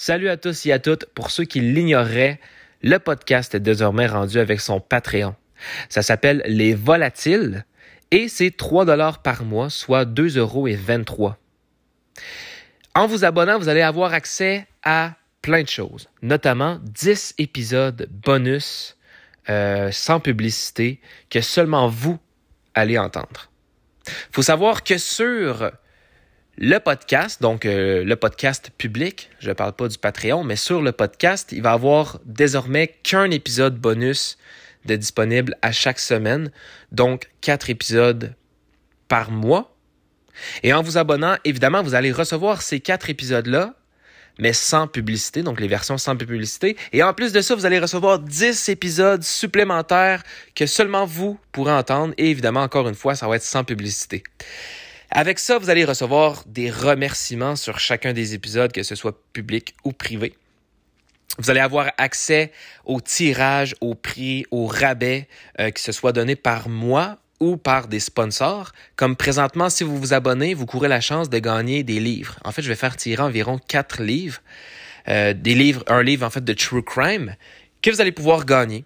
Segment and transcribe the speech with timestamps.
[0.00, 1.06] Salut à tous et à toutes.
[1.06, 2.38] Pour ceux qui l'ignoreraient,
[2.82, 5.34] le podcast est désormais rendu avec son Patreon.
[5.88, 7.64] Ça s'appelle Les Volatiles
[8.12, 11.36] et c'est 3 dollars par mois, soit 2 euros et 23.
[12.94, 18.96] En vous abonnant, vous allez avoir accès à plein de choses, notamment 10 épisodes bonus
[19.50, 22.20] euh, sans publicité que seulement vous
[22.72, 23.50] allez entendre.
[24.30, 25.72] Faut savoir que sur
[26.60, 30.82] le podcast, donc euh, le podcast public, je ne parle pas du Patreon, mais sur
[30.82, 34.38] le podcast, il va avoir désormais qu'un épisode bonus
[34.84, 36.50] de disponible à chaque semaine,
[36.90, 38.34] donc quatre épisodes
[39.06, 39.76] par mois.
[40.64, 43.74] Et en vous abonnant, évidemment, vous allez recevoir ces quatre épisodes-là,
[44.40, 46.76] mais sans publicité, donc les versions sans publicité.
[46.92, 50.24] Et en plus de ça, vous allez recevoir 10 épisodes supplémentaires
[50.56, 52.14] que seulement vous pourrez entendre.
[52.18, 54.24] Et évidemment, encore une fois, ça va être sans publicité.
[55.10, 59.74] Avec ça, vous allez recevoir des remerciements sur chacun des épisodes, que ce soit public
[59.84, 60.34] ou privé.
[61.38, 62.52] Vous allez avoir accès
[62.84, 65.28] au tirage, au prix, au rabais,
[65.60, 68.72] euh, que ce soit donné par moi ou par des sponsors.
[68.96, 72.36] Comme présentement, si vous vous abonnez, vous courez la chance de gagner des livres.
[72.44, 74.40] En fait, je vais faire tirer environ quatre livres.
[75.08, 77.34] Euh, des livres, un livre en fait de True Crime
[77.80, 78.84] que vous allez pouvoir gagner.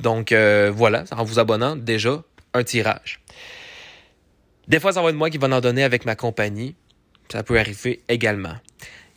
[0.00, 2.22] Donc euh, voilà, en vous abonnant, déjà
[2.54, 3.20] un tirage.
[4.68, 6.74] Des fois, ça va être moi qui va en donner avec ma compagnie.
[7.30, 8.56] Ça peut arriver également.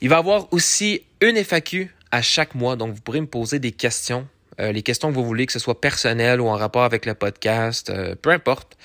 [0.02, 3.60] Il va y avoir aussi une FAQ à chaque mois, donc vous pourrez me poser
[3.60, 4.28] des questions.
[4.60, 7.14] Euh, les questions que vous voulez, que ce soit personnelles ou en rapport avec le
[7.14, 8.78] podcast, euh, peu importe.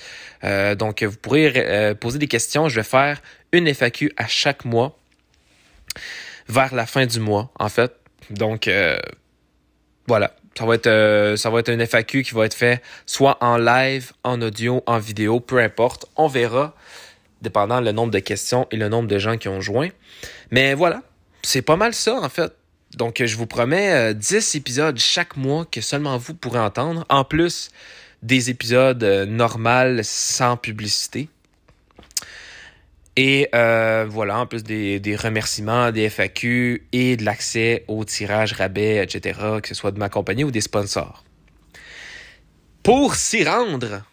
[0.43, 2.69] Euh, donc, vous pourrez poser des questions.
[2.69, 4.97] Je vais faire une FAQ à chaque mois
[6.47, 7.93] vers la fin du mois, en fait.
[8.29, 8.69] Donc,
[10.07, 10.35] voilà.
[10.57, 13.57] Ça va être euh, ça va être un FAQ qui va être fait soit en
[13.57, 16.05] live, en audio, en vidéo, peu importe.
[16.15, 16.75] On verra,
[17.41, 19.89] dépendant le nombre de questions et le nombre de gens qui ont joint.
[20.51, 21.01] Mais voilà,
[21.41, 22.53] c'est pas mal ça en fait.
[22.95, 27.25] Donc je vous promets 10 euh, épisodes chaque mois que seulement vous pourrez entendre, en
[27.25, 27.69] plus
[28.23, 31.29] des épisodes euh, normaux sans publicité.
[33.17, 38.53] Et euh, voilà, en plus des, des, remerciements, des FAQ et de l'accès au tirage
[38.53, 41.23] rabais, etc., que ce soit de ma compagnie ou des sponsors.
[42.83, 44.03] Pour s'y rendre,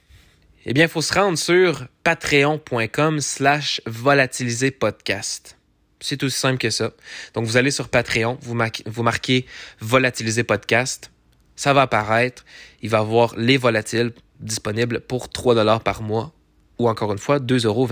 [0.64, 5.58] eh bien, il faut se rendre sur patreon.com slash volatiliser podcast.
[5.98, 6.92] C'est aussi simple que ça.
[7.34, 9.46] Donc, vous allez sur Patreon, vous, vous marquez
[9.80, 11.10] volatiliser podcast.
[11.56, 12.44] Ça va apparaître.
[12.82, 16.32] Il va y avoir les volatiles disponibles pour 3 dollars par mois
[16.86, 17.88] encore une fois 2,23 euros.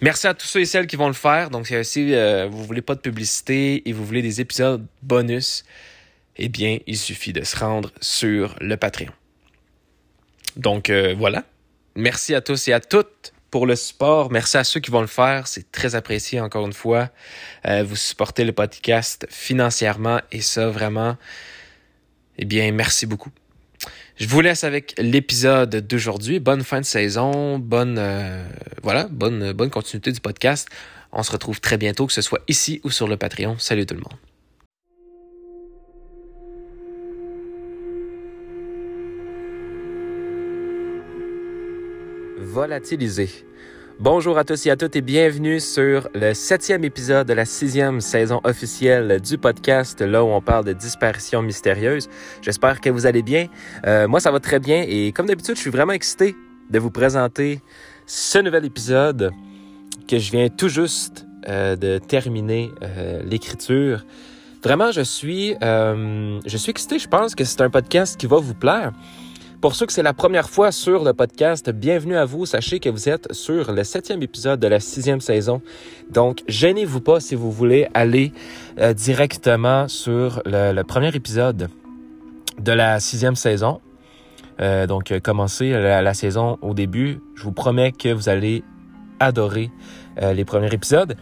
[0.00, 1.50] Merci à tous ceux et celles qui vont le faire.
[1.50, 5.64] Donc, si euh, vous voulez pas de publicité et vous voulez des épisodes bonus,
[6.36, 9.12] eh bien, il suffit de se rendre sur le Patreon.
[10.56, 11.44] Donc, euh, voilà.
[11.94, 14.30] Merci à tous et à toutes pour le support.
[14.30, 15.46] Merci à ceux qui vont le faire.
[15.46, 17.10] C'est très apprécié, encore une fois.
[17.66, 21.16] Euh, vous supportez le podcast financièrement et ça, vraiment,
[22.38, 23.30] eh bien, merci beaucoup.
[24.16, 26.40] Je vous laisse avec l'épisode d'aujourd'hui.
[26.40, 28.42] Bonne fin de saison, bonne euh,
[28.82, 30.68] voilà, bonne bonne continuité du podcast.
[31.12, 33.58] On se retrouve très bientôt, que ce soit ici ou sur le Patreon.
[33.58, 34.18] Salut tout le monde.
[42.38, 43.28] Volatiliser
[43.98, 48.02] Bonjour à tous et à toutes et bienvenue sur le septième épisode de la sixième
[48.02, 52.10] saison officielle du podcast, là où on parle de disparitions mystérieuses.
[52.42, 53.46] J'espère que vous allez bien.
[53.86, 56.36] Euh, moi, ça va très bien et comme d'habitude, je suis vraiment excité
[56.68, 57.62] de vous présenter
[58.04, 59.32] ce nouvel épisode
[60.06, 64.04] que je viens tout juste euh, de terminer euh, l'écriture.
[64.62, 66.98] Vraiment, je suis, je suis excité.
[66.98, 68.92] Je pense que c'est un podcast qui va vous plaire.
[69.60, 72.44] Pour ceux que c'est la première fois sur le podcast, bienvenue à vous.
[72.44, 75.62] Sachez que vous êtes sur le septième épisode de la sixième saison.
[76.10, 78.32] Donc, gênez-vous pas si vous voulez aller
[78.78, 81.70] euh, directement sur le, premier épisode
[82.58, 83.80] de la sixième saison.
[84.60, 87.20] Euh, donc, euh, commencez la, saison au début.
[87.34, 88.62] Je vous promets que vous allez
[89.20, 89.70] adorer
[90.20, 91.14] les premiers épisodes.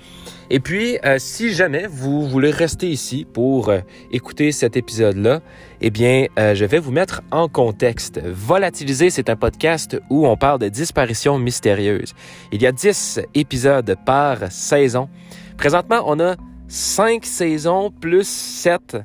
[0.50, 3.73] Et puis, si jamais vous voulez rester ici pour
[4.12, 5.41] écouter cet épisode-là,
[5.87, 8.19] eh bien, je vais vous mettre en contexte.
[8.19, 12.15] Volatiliser, c'est un podcast où on parle de disparitions mystérieuses.
[12.53, 15.11] Il y a 10 épisodes par saison.
[15.59, 16.37] Présentement, on a
[16.69, 18.97] 5 saisons plus 7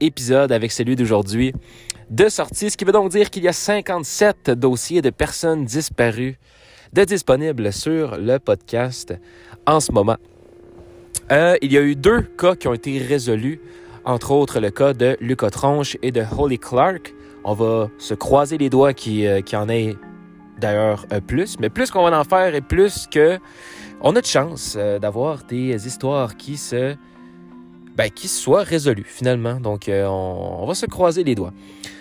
[0.00, 1.52] épisodes avec celui d'aujourd'hui
[2.08, 6.38] de sortie, ce qui veut donc dire qu'il y a 57 dossiers de personnes disparues
[6.94, 9.12] de disponible sur le podcast
[9.66, 10.16] en ce moment.
[11.32, 13.60] Euh, il y a eu deux cas qui ont été résolus,
[14.04, 17.14] entre autres le cas de Lucas Tronche et de Holly Clark.
[17.44, 19.96] On va se croiser les doigts qu'il y en ait
[20.58, 23.38] d'ailleurs euh, plus, mais plus qu'on va en faire et plus que
[24.00, 26.96] on a de chance euh, d'avoir des histoires qui se
[27.96, 29.60] ben, qui soit résolu finalement.
[29.60, 31.52] Donc, euh, on, va se croiser les doigts.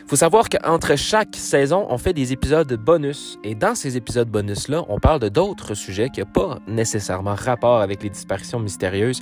[0.08, 3.38] faut savoir qu'entre chaque saison, on fait des épisodes bonus.
[3.44, 7.80] Et dans ces épisodes bonus-là, on parle de d'autres sujets qui n'ont pas nécessairement rapport
[7.80, 9.22] avec les disparitions mystérieuses.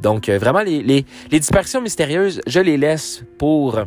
[0.00, 3.80] Donc, euh, vraiment, les, disparitions mystérieuses, je les laisse pour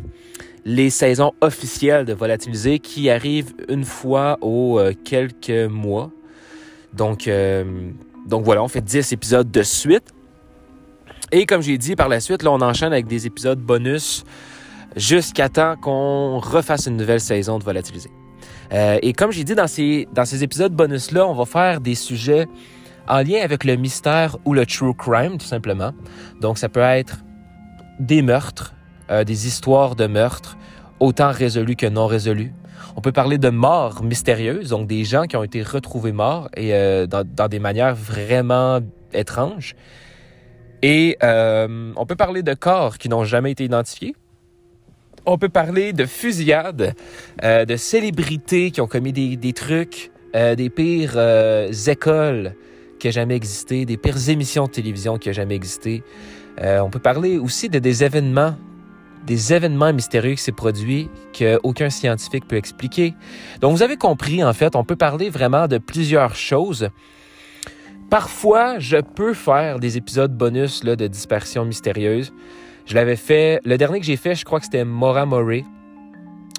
[0.64, 6.10] les saisons officielles de Volatiliser qui arrivent une fois aux euh, quelques mois.
[6.92, 7.28] Donc,
[8.26, 10.15] donc voilà, on fait 10 épisodes de suite.
[11.32, 14.24] Et comme j'ai dit, par la suite, là, on enchaîne avec des épisodes bonus
[14.94, 18.10] jusqu'à temps qu'on refasse une nouvelle saison de Volatiliser.
[18.72, 21.94] Euh, et comme j'ai dit dans ces, dans ces épisodes bonus-là, on va faire des
[21.94, 22.46] sujets
[23.08, 25.92] en lien avec le mystère ou le true crime, tout simplement.
[26.40, 27.18] Donc, ça peut être
[28.00, 28.74] des meurtres,
[29.10, 30.56] euh, des histoires de meurtres,
[31.00, 32.52] autant résolues que non résolues.
[32.96, 36.72] On peut parler de morts mystérieuses, donc des gens qui ont été retrouvés morts et
[36.72, 38.80] euh, dans, dans, des manières vraiment
[39.12, 39.74] étranges.
[40.88, 44.14] Et euh, on peut parler de corps qui n'ont jamais été identifiés.
[45.26, 46.94] On peut parler de fusillades,
[47.42, 51.18] euh, de célébrités qui ont commis des, trucs, euh, des pires
[51.88, 52.54] écoles
[53.00, 56.04] qui ont jamais existé, des pires émissions de télévision qui ont jamais existé.
[56.62, 58.54] On peut parler aussi de des événements,
[59.26, 63.14] des événements mystérieux qui s'est produits qu'aucun scientifique peut expliquer.
[63.60, 66.90] Donc vous avez compris, en fait, on peut parler vraiment de plusieurs choses.
[68.10, 72.32] Parfois, je peux faire des épisodes bonus là, de dispersion mystérieuse.
[72.86, 75.64] Je l'avais fait, le dernier que j'ai fait, je crois que c'était Mora Murray.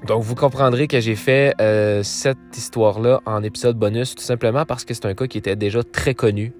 [0.05, 4.83] Donc, vous comprendrez que j'ai fait euh, cette histoire-là en épisode bonus, tout simplement parce
[4.83, 6.51] que c'est un cas qui était déjà très connu.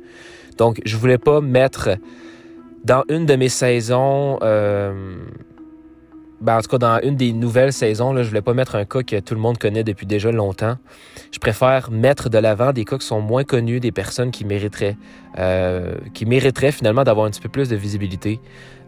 [0.58, 1.98] Donc, je voulais pas mettre
[2.86, 5.18] dans une de mes saisons euh,
[6.40, 9.02] ben, en tout cas, dans une des nouvelles saisons, je voulais pas mettre un cas
[9.02, 10.78] que tout le monde connaît depuis déjà longtemps.
[11.32, 14.98] Je préfère mettre de l'avant des cas qui sont moins connus, des personnes qui mériteraient,
[15.40, 18.40] euh, qui mériteraient finalement d'avoir un petit peu plus de visibilité.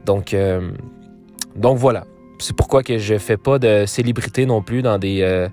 [0.06, 0.72] Donc, euh,
[1.56, 2.06] donc voilà.
[2.38, 5.50] C'est pourquoi que je fais pas de célébrités non plus dans des, euh,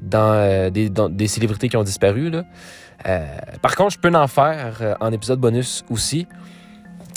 [0.00, 2.30] dans, des, célébrités qui ont disparu.
[3.62, 6.26] Par contre, je peux en faire en épisode bonus aussi.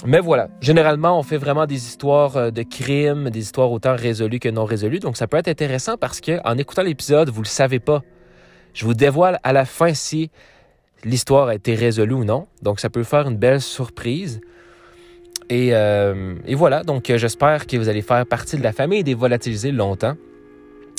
[0.06, 4.40] Mais voilà, généralement, on fait vraiment des histoires euh, de crimes, des histoires autant résolues
[4.40, 5.00] que non résolues.
[5.00, 8.02] Donc, ça peut être intéressant parce que en écoutant l'épisode, vous le savez pas.
[8.74, 10.32] Je vous dévoile à la fin si
[11.04, 12.48] l'histoire a été résolue ou non.
[12.62, 14.40] Donc, ça peut faire une belle surprise.
[15.50, 19.16] Et, euh, et voilà, donc j'espère que vous allez faire partie de la famille des
[19.16, 20.16] volatilisés longtemps.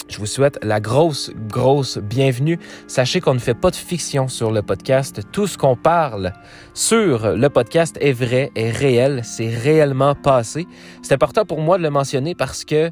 [0.08, 2.58] Je vous souhaite la grosse, grosse bienvenue.
[2.86, 5.20] Sachez qu'on ne fait pas de fiction sur le podcast.
[5.32, 6.32] Tout ce qu'on parle
[6.74, 10.66] sur le podcast est vrai, est réel, c'est réellement passé.
[11.02, 12.90] C'est important pour moi de le mentionner parce que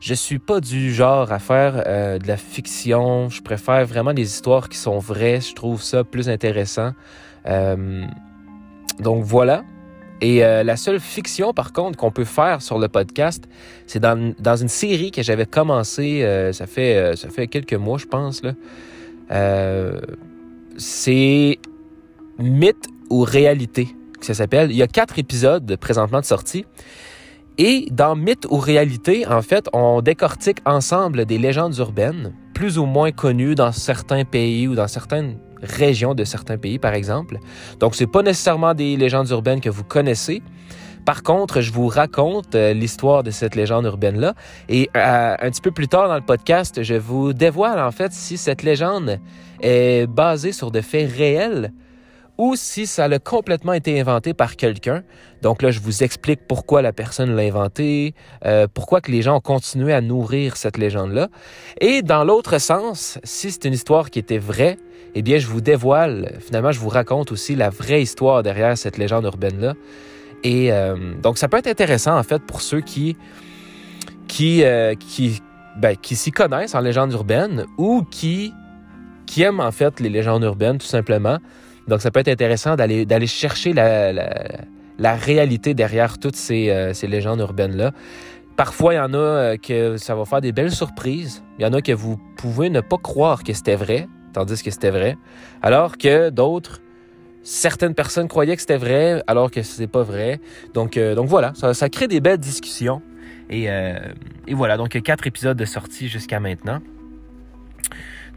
[0.00, 3.30] je suis pas du genre à faire euh, de la fiction.
[3.30, 5.40] Je préfère vraiment les histoires qui sont vraies.
[5.40, 6.92] Je trouve ça plus intéressant.
[7.46, 8.04] Euh,
[9.00, 9.64] donc voilà.
[10.20, 13.44] Et euh, la seule fiction, par contre, qu'on peut faire sur le podcast,
[13.86, 17.98] c'est dans, une série que j'avais commencé, euh, ça, fait, euh, ça fait quelques mois,
[17.98, 18.42] je pense.
[20.76, 21.58] c'est
[22.38, 23.88] Mythe ou réalité,
[24.18, 24.70] que ça s'appelle.
[24.70, 26.64] Il y a quatre épisodes présentement de sortie.
[27.58, 32.86] Et dans Mythe ou réalité, en fait, on décortique ensemble des légendes urbaines, plus ou
[32.86, 37.38] moins connues dans certains pays ou dans certaines régions de certains pays, par exemple.
[37.80, 40.42] Donc, c'est pas nécessairement des légendes urbaines que vous connaissez.
[41.04, 44.34] Par contre, je vous raconte euh, l'histoire de cette légende urbaine-là.
[44.68, 48.12] Et euh, un petit peu plus tard dans le podcast, je vous dévoile en fait
[48.12, 49.20] si cette légende
[49.60, 51.72] est basée sur des faits réels
[52.38, 55.02] ou si ça a complètement été inventé par quelqu'un.
[55.42, 58.14] Donc là, je vous explique pourquoi la personne l'a inventé,
[58.44, 61.28] euh, pourquoi que les gens ont continué à nourrir cette légende-là.
[61.80, 64.78] Et dans l'autre sens, si c'est une histoire qui était vraie,
[65.14, 68.98] eh bien, je vous dévoile, finalement, je vous raconte aussi la vraie histoire derrière cette
[68.98, 69.74] légende urbaine-là.
[70.42, 73.16] Et euh, donc, ça peut être intéressant, en fait, pour ceux qui,
[74.26, 75.40] qui, euh, qui,
[75.76, 78.52] ben, qui s'y connaissent en légende urbaine ou qui,
[79.26, 81.38] qui aiment, en fait, les légendes urbaines, tout simplement.
[81.88, 87.06] Donc, ça peut être intéressant d'aller, chercher la, la, réalité derrière toutes ces, euh, ces
[87.06, 87.92] légendes urbaines-là.
[88.56, 91.42] Parfois, il y en a euh, que ça va faire des belles surprises.
[91.58, 94.70] Il y en a que vous pouvez ne pas croire que c'était vrai, tandis que
[94.70, 95.16] c'était vrai.
[95.60, 96.80] Alors que d'autres,
[97.42, 100.40] certaines personnes croyaient que c'était vrai, alors que c'est pas vrai.
[100.72, 103.02] Donc, euh, donc voilà, ça, ça, crée des belles discussions.
[103.50, 103.98] Et, euh,
[104.46, 106.80] et voilà, donc quatre épisodes de sortie jusqu'à maintenant.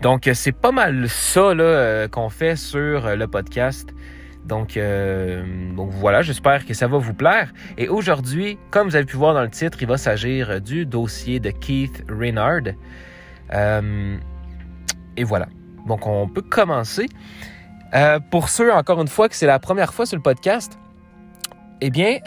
[0.01, 3.93] Donc, c'est pas mal ça là, euh, qu'on fait sur le podcast.
[4.47, 5.43] Donc, euh,
[5.75, 7.53] voilà, j'espère que ça va vous plaire.
[7.77, 11.41] Et aujourd'hui, comme vous avez pu voir dans le titre, il va s'agir du dossier
[11.41, 12.61] de Keith Reynard.
[13.53, 14.17] Euh,
[15.17, 15.47] et voilà.
[15.85, 17.07] Donc, on peut commencer.
[17.93, 20.79] Euh, pour ceux, encore une fois, que c'est la première fois sur le podcast,
[21.81, 22.19] eh bien,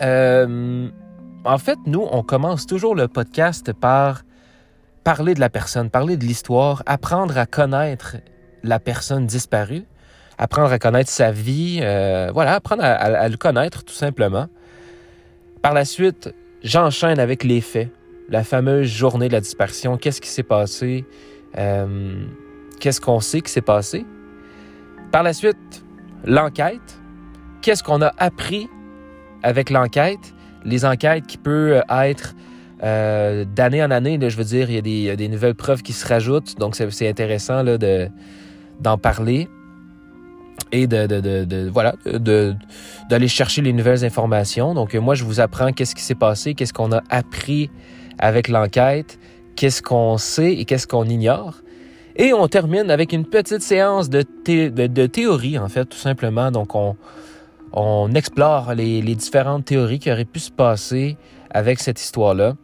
[1.44, 4.22] en fait, nous, on commence toujours le podcast par
[5.04, 8.16] parler de la personne, parler de l'histoire, apprendre à connaître
[8.62, 9.84] la personne disparue,
[10.38, 14.46] apprendre à connaître sa vie, euh, voilà, apprendre à, le connaître tout simplement.
[15.62, 17.90] Par la suite, j'enchaîne avec les faits,
[18.28, 21.04] la fameuse journée de la disparition, qu'est-ce qui s'est passé,
[21.58, 22.24] euh,
[22.78, 24.06] qu'est-ce qu'on sait qui s'est passé.
[25.12, 25.84] Par la suite,
[26.24, 27.00] l'enquête,
[27.62, 28.68] qu'est-ce qu'on a appris
[29.42, 32.34] avec l'enquête, les enquêtes qui peuvent être
[32.82, 36.06] euh, d'année en année, je veux dire, il y, a des, nouvelles preuves qui se
[36.06, 38.08] rajoutent, donc c'est intéressant là, de,
[38.80, 39.48] d'en parler
[40.72, 41.94] et de, de, de, voilà
[43.08, 44.72] d'aller chercher les nouvelles informations.
[44.72, 47.70] Donc moi, je vous apprends qu'est-ce qui s'est passé, qu'est-ce qu'on a appris
[48.18, 49.18] avec l'enquête,
[49.56, 51.56] qu'est-ce qu'on sait et qu'est-ce qu'on ignore.
[52.16, 56.50] Et on termine avec une petite séance de, de, théorie, en fait, tout simplement.
[56.50, 56.96] Donc on,
[57.72, 61.16] on explore les, les différentes théories qui auraient pu se passer
[61.50, 62.54] avec cette histoire-là.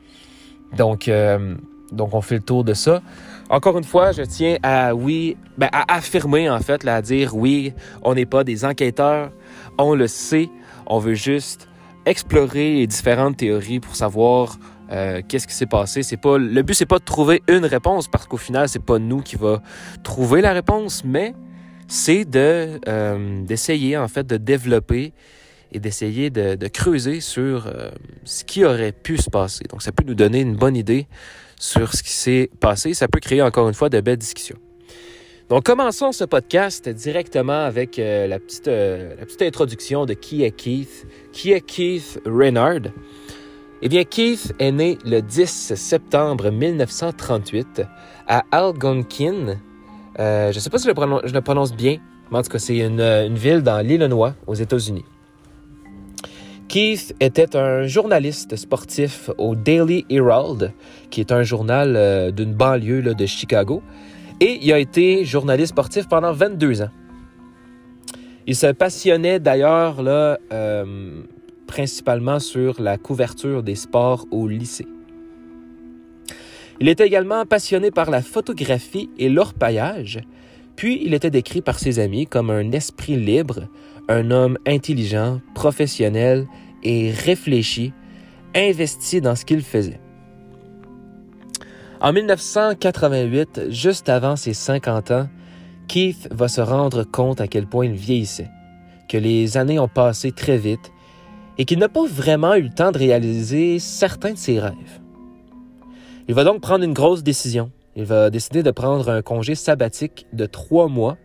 [0.77, 1.55] Donc, euh,
[1.93, 3.03] donc, on fait le tour de ça.
[3.49, 7.73] Encore une fois, je tiens à, oui, ben, à affirmer, en fait, à dire, oui,
[8.03, 9.31] on n'est pas des enquêteurs,
[9.79, 10.49] on le sait,
[10.87, 11.69] on veut juste
[12.07, 14.59] explorer les différentes théories pour savoir
[14.91, 16.03] euh, qu'est-ce qui s'est passé.
[16.03, 18.99] C'est pas, le but, c'est pas de trouver une réponse, parce qu'au final, c'est pas
[18.99, 19.63] nous qui va
[20.03, 21.35] trouver la réponse, mais
[21.87, 25.13] c'est de, euh, d'essayer, en fait, de développer
[25.73, 27.91] et d'essayer de, creuser sur euh,
[28.25, 29.65] ce qui aurait pu se passer.
[29.71, 31.07] Donc, ça peut nous donner une bonne idée
[31.59, 32.95] sur ce qui s'est passé.
[32.95, 34.59] Ça peut créer encore une fois de belles discussions.
[35.49, 40.43] Donc, commençons ce podcast directement avec euh, la, petite, euh, la petite introduction de qui
[40.43, 41.07] est Keith.
[41.33, 42.93] Qui est Keith Reynard?
[43.83, 47.83] Eh bien, Keith est né le 10 septembre 1938
[48.27, 49.59] à Algonquin.
[50.19, 51.99] je ne sais pas si je le, prononce, bien,
[52.31, 55.05] mais en tout cas, c'est une, une ville dans l'Illinois, aux États-Unis.
[56.77, 60.75] Keith était un journaliste sportif au Daily Herald,
[61.09, 63.83] qui est un journal euh, d'une banlieue de Chicago,
[64.41, 66.91] et il a été journaliste sportif pendant 22 ans.
[68.47, 71.23] Il se passionnait d'ailleurs euh,
[71.67, 74.87] principalement sur la couverture des sports au lycée.
[76.79, 80.21] Il était également passionné par la photographie et l'orpaillage,
[80.77, 83.63] puis il était décrit par ses amis comme un esprit libre,
[84.09, 86.47] un homme intelligent, professionnel
[86.87, 87.93] et réfléchi,
[88.55, 90.01] investi dans ce qu'il faisait.
[92.01, 95.29] En 1988, juste avant ses 50 ans,
[95.89, 98.51] Keith va se rendre compte à quel point il vieillissait,
[99.09, 100.93] que les années ont passé très vite
[101.59, 105.01] et qu'il n'a pas vraiment eu le temps de réaliser certains de ses rêves.
[106.29, 107.71] Il va donc prendre une grosse décision.
[107.97, 111.17] Il va décider de prendre un congé sabbatique de trois mois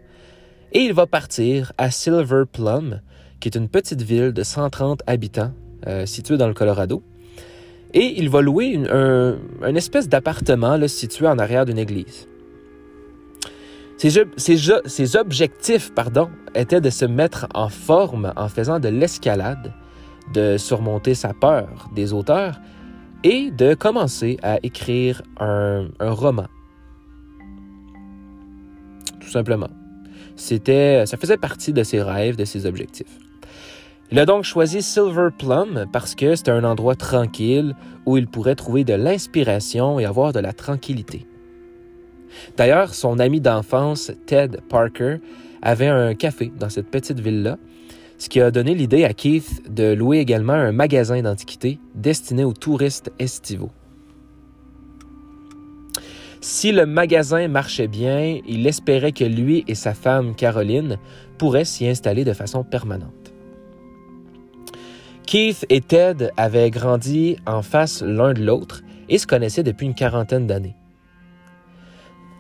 [0.74, 3.02] et il va partir à Silver Plum,
[3.42, 5.52] qui est une petite ville de 130 habitants
[5.88, 7.04] euh, située dans le Colorado.
[7.94, 12.30] Et il va louer une, un, espèce d'appartement situé en arrière d'une église.
[13.98, 19.74] Ses, objectifs pardon, étaient de se mettre en forme en faisant de l'escalade,
[20.34, 22.60] de surmonter sa peur des auteurs
[23.24, 26.48] et de commencer à écrire un, roman.
[29.20, 29.70] Tout simplement.
[30.36, 33.20] Ça faisait partie de ses rêves, de ses objectifs.
[34.12, 37.76] Il a donc choisi Silver Plum parce que c'était un endroit tranquille
[38.06, 41.26] où il pourrait trouver de l'inspiration et avoir de la tranquillité.
[42.58, 45.20] D'ailleurs, son ami d'enfance, Ted Parker,
[45.62, 47.58] avait un café dans cette petite ville-là,
[48.18, 52.54] ce qui a donné l'idée à Keith de louer également un magasin d'antiquités destiné aux
[52.54, 53.72] touristes estivaux.
[56.42, 60.98] Si le magasin marchait bien, il espérait que lui et sa femme Caroline
[61.38, 63.21] pourraient s'y installer de façon permanente.
[65.32, 69.96] Keith et Ted avaient grandi en face l'un de l'autre et se connaissaient depuis une
[69.96, 70.76] quarantaine d'années.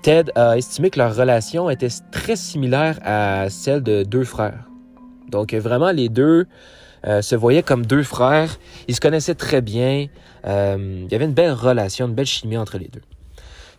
[0.01, 4.67] Ted a estimé que leur relation était très similaire à celle de deux frères.
[5.29, 6.47] Donc vraiment, les deux
[7.07, 8.57] euh, se voyaient comme deux frères.
[8.89, 10.07] Ils se connaissaient très bien.
[10.45, 13.03] Euh, il y avait une belle relation, une belle chimie entre les deux.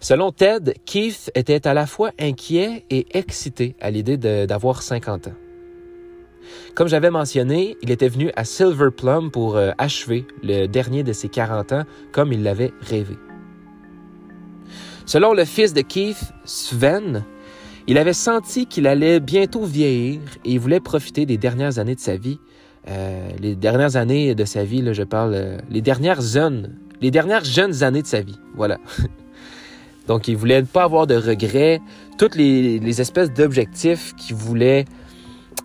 [0.01, 5.35] Selon Ted, Keith était à la fois inquiet et excité à l'idée d'avoir 50 ans.
[6.75, 11.13] Comme j'avais mentionné, il était venu à Silver Plum pour euh, achever le dernier de
[11.13, 13.19] ses 40 ans comme il l'avait rêvé.
[15.05, 17.25] Selon le fils de Keith, Sven,
[17.87, 22.01] il avait senti qu'il allait bientôt vieillir et il voulait profiter des dernières années de
[22.01, 22.39] sa vie.
[22.89, 27.11] Euh, les dernières années de sa vie, là, je parle, euh, les dernières jeunes, les
[27.11, 28.39] dernières jeunes années de sa vie.
[28.55, 28.79] Voilà.
[30.07, 31.81] Donc, il voulait pas avoir de regrets.
[32.19, 34.85] Toutes les, espèces d'objectifs qu'il voulait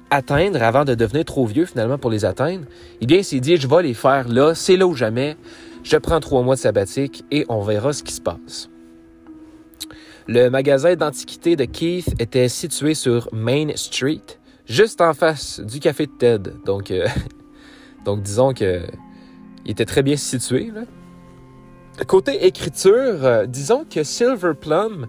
[0.10, 2.66] atteindre avant de devenir trop vieux finalement pour les atteindre,
[3.02, 5.38] eh bien, il s'est dit, je vais les faire là, c'est là ou jamais.
[5.84, 8.70] Je prends trois mois de sabbatique et on verra ce qui se passe.
[10.28, 14.24] Le magasin d'antiquité de Keith était situé sur Main Street,
[14.66, 16.52] juste en face du café de Ted.
[16.66, 17.08] Donc, euh,
[18.06, 18.82] donc disons que
[19.66, 20.72] il était très bien situé.
[22.08, 25.08] Côté écriture, euh, disons que Silver Plum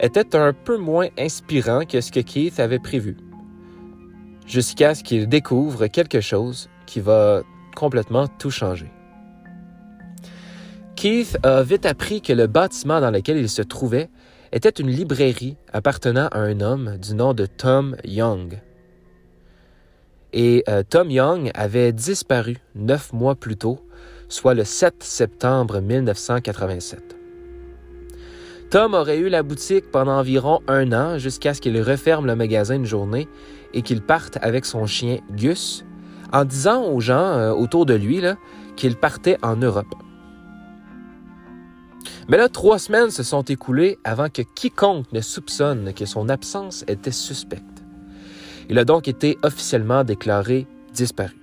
[0.00, 3.16] était un peu moins inspirant que ce que Keith avait prévu.
[4.52, 7.40] Jusqu'à ce qu'il découvre quelque chose qui va
[7.74, 8.92] complètement tout changer.
[10.94, 14.10] Keith a vite appris que le bâtiment dans lequel il se trouvait
[14.52, 18.60] était une librairie appartenant à un homme du nom de Tom Young.
[20.34, 23.80] Et euh, Tom Young avait disparu neuf mois plus tôt,
[24.28, 27.21] soit le 7 septembre 1987.
[28.72, 32.76] Tom aurait eu la boutique pendant environ un an jusqu'à ce qu'il referme le magasin
[32.76, 33.28] une journée
[33.74, 35.84] et qu'il parte avec son chien Gus,
[36.32, 38.22] en disant aux gens euh, autour de lui
[38.74, 39.94] qu'il partait en Europe.
[42.28, 46.82] Mais là, trois semaines se sont écoulées avant que quiconque ne soupçonne que son absence
[46.88, 47.84] était suspecte.
[48.70, 51.41] Il a donc été officiellement déclaré disparu.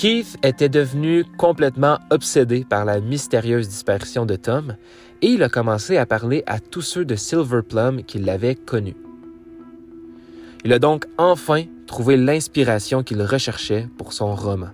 [0.00, 4.76] Keith était devenu complètement obsédé par la mystérieuse disparition de Tom
[5.20, 8.96] et il a commencé à parler à tous ceux de Silver Plum qui l'avaient connu.
[10.64, 14.70] Il a donc enfin trouvé l'inspiration qu'il recherchait pour son roman.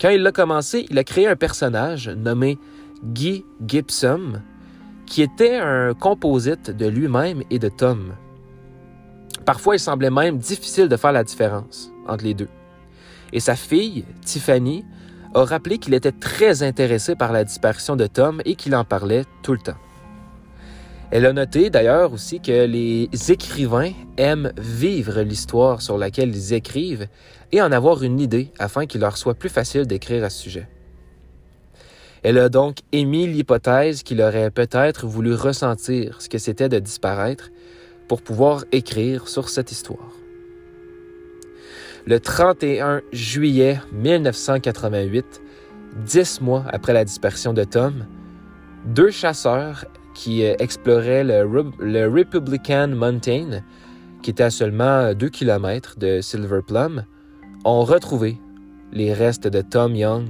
[0.00, 2.58] Quand il l'a commencé, il a créé un personnage nommé
[3.02, 4.40] Guy Gibson,
[5.04, 8.14] qui était un composite de lui-même et de Tom.
[9.44, 12.48] Parfois, il semblait même difficile de faire la différence entre les deux.
[13.34, 14.84] Et sa fille, Tiffany,
[15.34, 19.24] a rappelé qu'il était très intéressé par la disparition de Tom et qu'il en parlait
[19.42, 19.76] tout le temps.
[21.10, 27.08] Elle a noté d'ailleurs aussi que les écrivains aiment vivre l'histoire sur laquelle ils écrivent
[27.52, 30.68] et en avoir une idée afin qu'il leur soit plus facile d'écrire à ce sujet.
[32.22, 37.50] Elle a donc émis l'hypothèse qu'il aurait peut-être voulu ressentir ce que c'était de disparaître
[38.08, 40.23] pour pouvoir écrire sur cette histoire.
[42.06, 45.42] Le 31 juillet 1988,
[46.04, 48.06] dix mois après la disparition de Tom,
[48.84, 53.62] deux chasseurs qui euh, explorait le, Republican Mountain,
[54.22, 57.04] qui était à seulement 2 km de Silver Plum,
[57.64, 58.38] ont retrouvé
[58.92, 60.26] les restes de Tom Young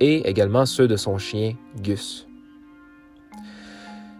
[0.00, 2.26] et également ceux de son chien Gus.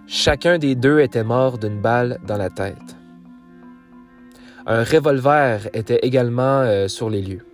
[0.06, 2.99] Chacun des deux était mort d'une balle dans la tête.
[4.66, 7.44] Un revolver était également euh, sur les lieux.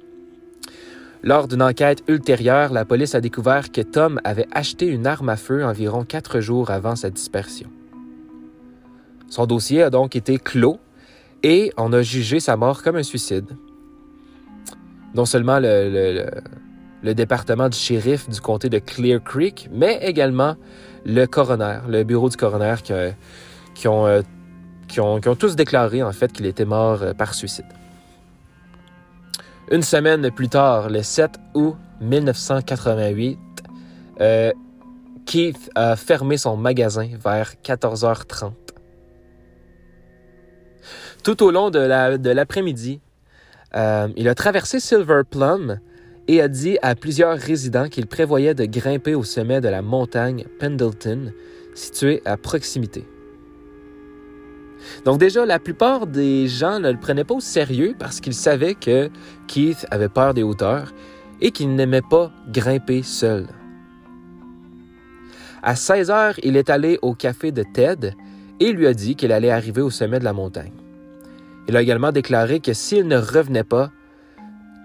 [1.22, 5.36] Lors d'une enquête ultérieure, la police a découvert que Tom avait acheté une arme à
[5.36, 7.68] feu environ quatre jours avant sa dispersion.
[9.28, 10.78] Son dossier a donc été clos
[11.42, 13.56] et on a jugé sa mort comme un suicide.
[15.14, 16.30] Non seulement le,
[17.02, 20.56] département du shérif du comté de Clear Creek, mais également
[21.04, 22.76] le coroner, le bureau du coroner
[23.74, 24.22] qui, ont,
[24.88, 27.66] qui ont, tous déclaré en fait qu'il était mort euh, par suicide.
[29.70, 33.38] Une semaine plus tard, le 7 août 1988,
[34.20, 34.52] euh,
[35.24, 38.52] Keith a fermé son magasin vers 14h30.
[41.24, 43.00] Tout au long de l'après-midi,
[43.74, 45.80] euh, il a traversé Silver Plum
[46.28, 50.44] et a dit à plusieurs résidents qu'il prévoyait de grimper au sommet de la montagne
[50.60, 51.32] Pendleton,
[51.74, 53.04] située à proximité.
[55.04, 58.74] Donc déjà, la plupart des gens ne le prenaient pas au sérieux parce qu'ils savaient
[58.74, 59.10] que
[59.46, 60.92] Keith avait peur des hauteurs
[61.40, 63.46] et qu'il n'aimait pas grimper seul.
[65.62, 68.14] À 16 heures, il est allé au café de Ted
[68.60, 70.72] et lui a dit qu'il allait arriver au sommet de la montagne.
[71.68, 73.90] Il a également déclaré que s'il ne revenait pas,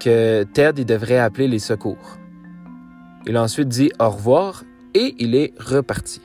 [0.02, 2.18] que Ted devrait appeler les secours.
[3.28, 4.64] Il a ensuite dit au revoir
[4.96, 6.22] et il est reparti.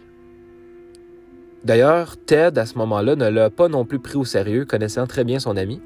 [1.64, 5.24] D'ailleurs, Ted, à ce moment-là, ne l'a pas non plus pris au sérieux, connaissant très
[5.24, 5.80] bien son ami.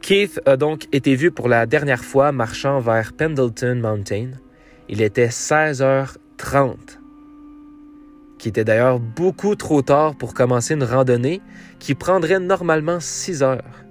[0.00, 4.30] Keith a donc été vu pour la dernière fois marchant vers Pendleton Mountain.
[4.88, 6.74] Il était 16h30,
[8.38, 11.42] qui était d'ailleurs beaucoup trop tard pour commencer une randonnée
[11.78, 13.84] qui prendrait normalement 6 heures.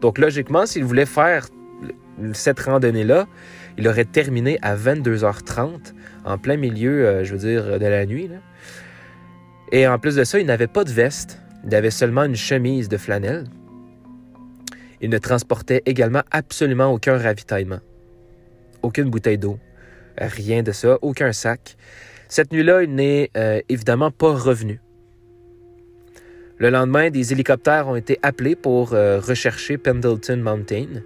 [0.00, 1.48] Donc logiquement, s'il voulait faire
[2.32, 3.26] cette randonnée-là,
[3.78, 5.92] il aurait terminé à 22h30,
[6.24, 8.30] en plein milieu, euh, je veux dire, de la nuit.
[9.72, 12.88] Et en plus de ça, il n'avait pas de veste, il avait seulement une chemise
[12.88, 13.44] de flanelle.
[15.00, 17.78] Il ne transportait également absolument aucun ravitaillement.
[18.82, 19.58] Aucune bouteille d'eau,
[20.18, 21.76] rien de ça, aucun sac.
[22.28, 24.80] Cette nuit-là, il n'est euh, évidemment pas revenu.
[26.58, 31.02] Le lendemain, des hélicoptères ont été appelés pour euh, rechercher Pendleton Mountain.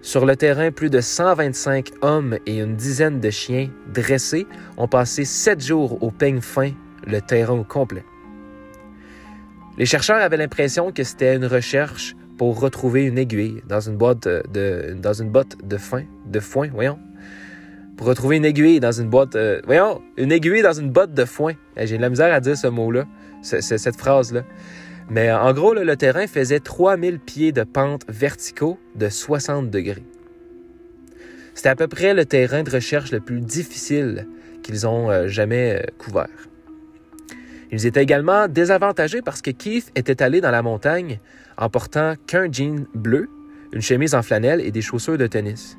[0.00, 5.24] Sur le terrain, plus de 125 hommes et une dizaine de chiens dressés ont passé
[5.24, 6.72] sept jours au peigne fin
[7.06, 8.04] le terrain au complet.
[9.76, 14.26] Les chercheurs avaient l'impression que c'était une recherche pour retrouver une aiguille dans une boîte
[14.26, 16.98] de, botte de foin, de foin, voyons.
[17.96, 21.24] Pour retrouver une aiguille dans une boîte, euh, voyons, une aiguille dans une botte de
[21.24, 21.52] foin.
[21.76, 23.04] Eh, j'ai de la misère à dire ce mot-là,
[23.42, 24.42] cette phrase-là.
[25.10, 30.02] Mais en gros, le terrain faisait 3000 pieds de pente verticaux de 60 degrés.
[31.54, 34.26] C'était à peu près le terrain de recherche le plus difficile
[34.62, 36.28] qu'ils ont euh, jamais euh, couvert.
[37.74, 41.18] Ils étaient également désavantagés parce que Keith était allé dans la montagne
[41.58, 43.28] en portant qu'un jean bleu,
[43.72, 45.76] une chemise en flanelle et des chaussures de tennis.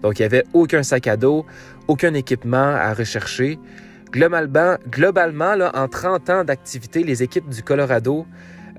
[0.00, 1.44] Donc, il n'y avait aucun sac à dos,
[1.88, 3.58] aucun équipement à rechercher.
[4.12, 8.26] Globalement, globalement là, en 30 ans d'activité, les équipes du Colorado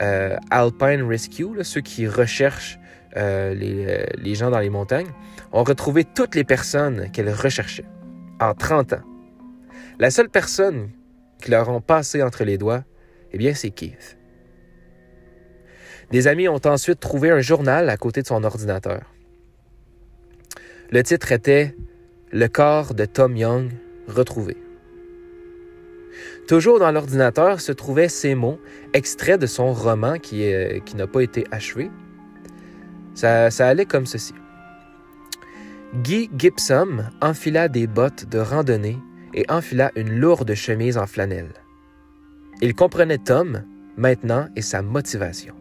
[0.02, 2.80] euh, Alpine Rescue, ceux qui recherchent
[3.18, 5.12] euh, les, euh, les gens dans les montagnes,
[5.52, 7.86] ont retrouvé toutes les personnes qu'elles recherchaient
[8.42, 9.04] en 30 ans.
[10.00, 10.90] La seule personne
[11.42, 12.84] qui leur ont passé entre les doigts,
[13.32, 14.18] eh bien, c'est Keith.
[16.12, 19.02] Des amis ont ensuite trouvé un journal à côté de son ordinateur.
[20.92, 21.76] Le titre était
[22.32, 23.72] Le corps de Tom Young
[24.08, 24.58] retrouvé.
[26.48, 28.60] Toujours dans l'ordinateur se trouvaient ces mots,
[28.94, 30.48] extraits de son roman qui,
[30.86, 31.90] qui n'a pas été achevé.
[33.16, 34.36] Ça, ça allait comme ceci.
[35.96, 38.98] Guy Gibson enfila des bottes de randonnée
[39.36, 41.54] et enfila une lourde chemise en flanelle.
[42.62, 43.64] Il comprenait Tom,
[43.98, 45.54] maintenant, et sa motivation.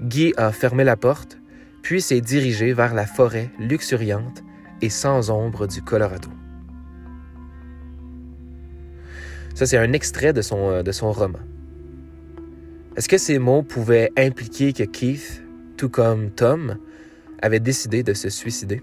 [0.00, 1.38] Guy a fermé la porte,
[1.82, 4.42] puis s'est dirigé vers la forêt luxuriante
[4.80, 6.30] et sans ombre du Colorado.
[9.54, 11.38] Ça, c'est un extrait de son, euh, de son roman.
[12.96, 15.42] Est-ce que ces mots pouvaient impliquer que Keith,
[15.76, 16.78] tout comme Tom,
[17.40, 18.82] avait décidé de se suicider?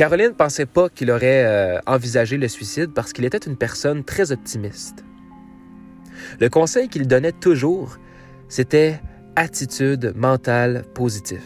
[0.00, 4.02] Caroline ne pensait pas qu'il aurait euh, envisagé le suicide parce qu'il était une personne
[4.02, 5.04] très optimiste.
[6.40, 7.98] Le conseil qu'il donnait toujours,
[8.48, 8.98] c'était
[9.36, 11.42] attitude mentale positive.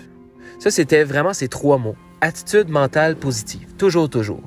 [0.60, 1.96] Ça, c'était vraiment ces trois mots.
[2.20, 3.74] Attitude mentale positive.
[3.76, 4.44] Toujours, toujours.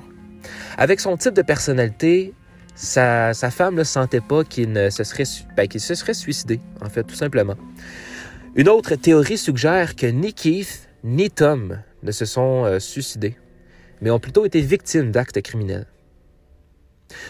[0.77, 2.33] Avec son type de personnalité,
[2.75, 5.25] sa, femme ne sentait pas qu'il se, serait,
[5.57, 7.55] ben, se serait suicidé, en fait, tout simplement.
[8.55, 13.35] Une autre théorie suggère que ni Keith ni Tom ne se sont euh, suicidés,
[14.01, 15.87] mais ont plutôt été victimes d'actes criminels.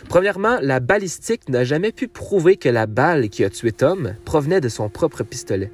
[0.09, 4.61] Premièrement, la balistique n'a jamais pu prouver que la balle qui a tué Tom provenait
[4.61, 5.71] de son propre pistolet.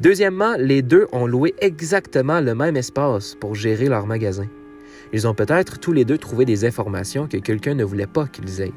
[0.00, 4.46] Deuxièmement, les deux ont loué exactement le même espace pour gérer leur magasin.
[5.12, 8.60] Ils ont peut-être tous les deux trouvé des informations que quelqu'un ne voulait pas qu'ils
[8.60, 8.72] aient.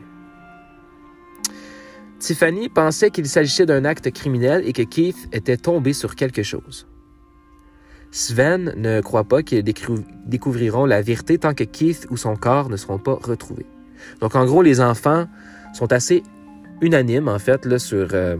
[2.19, 6.85] Tiffany pensait qu'il s'agissait d'un acte criminel et que Keith était tombé sur quelque chose.
[8.11, 12.77] Sven ne croit pas qu'ils découvriront la vérité tant que Keith ou son corps ne
[12.77, 13.67] seront pas retrouvés.
[14.21, 15.27] Donc, en gros, les enfants
[15.73, 16.23] sont assez
[16.81, 18.37] unanimes, en fait, sur, euh,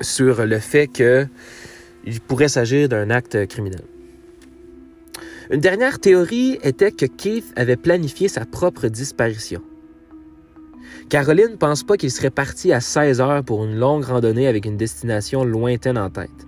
[0.00, 3.82] sur le fait qu'il pourrait s'agir d'un acte criminel.
[5.50, 9.62] Une dernière théorie était que Keith avait planifié sa propre disparition.
[11.08, 14.66] Caroline ne pense pas qu'il serait parti à 16 heures pour une longue randonnée avec
[14.66, 16.47] une destination lointaine en tête.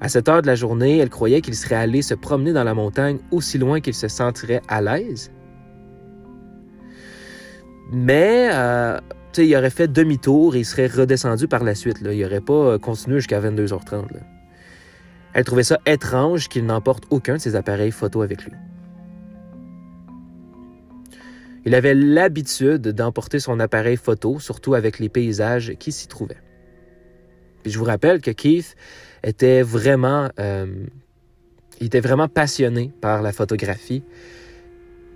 [0.00, 2.74] À cette heure de la journée, elle croyait qu'il serait allé se promener dans la
[2.74, 5.30] montagne aussi loin qu'il se sentirait à l'aise.
[7.92, 8.98] Mais euh,
[9.38, 11.98] il aurait fait demi-tour et il serait redescendu par la suite.
[12.02, 14.06] Il n'aurait pas euh, continué jusqu'à 22h30.
[15.32, 18.52] Elle trouvait ça étrange qu'il n'emporte aucun de ses appareils photo avec lui.
[21.64, 26.38] Il avait l'habitude d'emporter son appareil photo, surtout avec les paysages qui s'y trouvaient.
[27.66, 28.76] Je vous rappelle que Keith
[29.24, 30.66] était vraiment, euh,
[31.80, 34.04] il était vraiment passionné par la photographie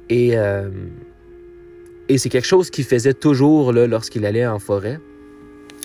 [0.09, 0.69] et euh,
[2.17, 4.99] c'est quelque chose qu'il faisait toujours lorsqu'il allait en forêt.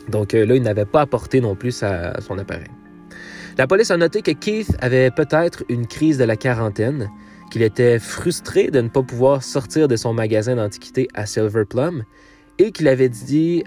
[0.10, 2.68] Donc euh, là, il n'avait pas apporté non plus son appareil.
[3.60, 7.10] La police a noté que Keith avait peut-être une crise de la quarantaine,
[7.52, 12.04] qu'il était frustré de ne pas pouvoir sortir de son magasin d'antiquité à Silver Plum
[12.58, 13.64] et qu'il avait dit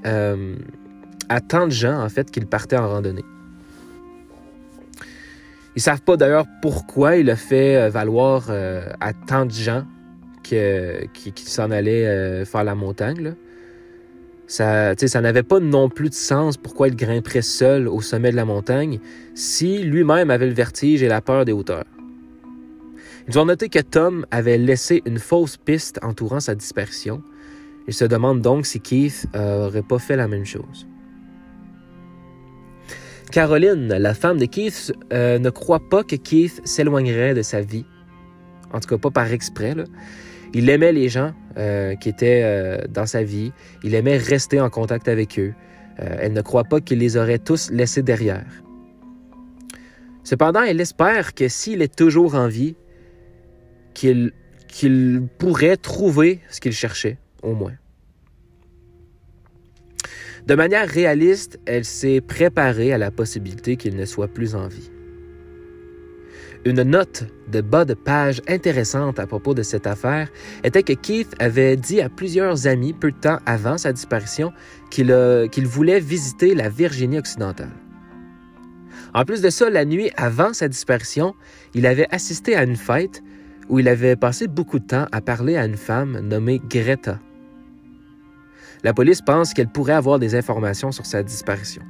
[1.29, 3.25] à tant de gens, en fait, qu'il partait en randonnée.
[5.77, 9.85] Ils savent pas d'ailleurs pourquoi il a fait euh, valoir à tant de gens
[11.15, 13.35] qui, s'en allait euh, faire la montagne.
[14.47, 18.37] Ça, ça n'avait pas non plus de sens pourquoi il grimperait seul au sommet de
[18.37, 18.99] la montagne
[19.35, 21.85] si lui-même avait le vertige et la peur des hauteurs.
[23.29, 27.23] Ils ont noté que Tom avait laissé une fausse piste entourant sa disparition.
[27.87, 30.87] Il se demande donc si Keith aurait pas fait la même chose.
[33.31, 37.85] Caroline, la femme de Keith, euh, ne croit pas que Keith s'éloignerait de sa vie.
[38.73, 39.75] En tout cas, pas par exprès.
[40.55, 43.53] Il aimait les gens euh, qui étaient euh, dans sa vie.
[43.83, 45.55] Il aimait rester en contact avec eux.
[45.97, 48.47] elle ne croit pas qu'il les aurait tous laissés derrière.
[50.23, 52.77] Cependant, elle espère que s'il est toujours en vie,
[53.95, 54.33] qu'il
[55.39, 57.75] pourrait trouver ce qu'il cherchait, au moins.
[60.49, 64.91] De manière réaliste, elle s'est préparée à la possibilité qu'il ne soit plus en vie.
[66.65, 70.31] Une note de bas de page intéressante à propos de cette affaire
[70.65, 74.55] était que Keith avait dit à plusieurs amis peu de temps avant sa disparition
[74.89, 77.75] qu'il voulait visiter la Virginie occidentale.
[79.13, 81.35] En plus de ça, la nuit avant sa disparition,
[81.75, 83.23] il avait assisté à une fête
[83.69, 87.19] où il avait passé beaucoup de temps à parler à une femme nommée Greta.
[88.85, 91.83] La police pense qu'elle pourrait avoir des informations sur sa disparition.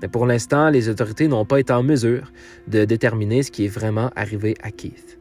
[0.00, 2.32] Mais pour l'instant, les autorités n'ont pas été en mesure
[2.66, 5.18] de déterminer ce qui est vraiment arrivé à Keith.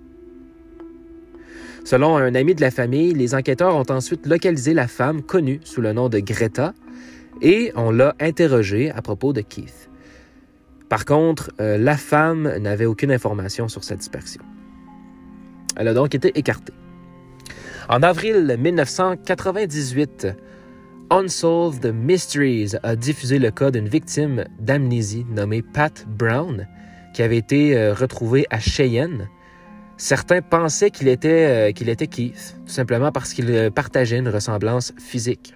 [1.83, 5.81] Selon un ami de la famille, les enquêteurs ont ensuite localisé la femme connue sous
[5.81, 6.73] le nom de Greta
[7.41, 9.89] et on l'a interrogée à propos de Keith.
[10.89, 14.41] Par contre, euh, la femme n'avait aucune information sur sa disparition.
[15.75, 16.73] Elle a donc été écartée.
[17.89, 20.27] En avril 1998,
[21.09, 26.67] Unsolved Mysteries a diffusé le cas d'une victime d'amnésie nommée Pat Brown,
[27.13, 29.29] qui avait été euh, retrouvée à Cheyenne.
[29.95, 35.55] Certains pensaient qu'il était, euh, Keith, tout simplement parce qu'il euh, partageait une ressemblance physique.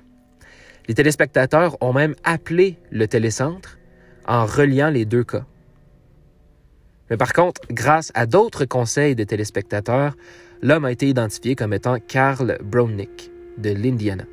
[0.87, 3.77] Les téléspectateurs ont même appelé le télécentre
[4.27, 5.45] en reliant les deux cas.
[7.09, 10.15] Mais par contre, grâce à d'autres conseils des téléspectateurs,
[10.61, 14.23] l'homme a été identifié comme étant Carl Brownick de l'Indiana.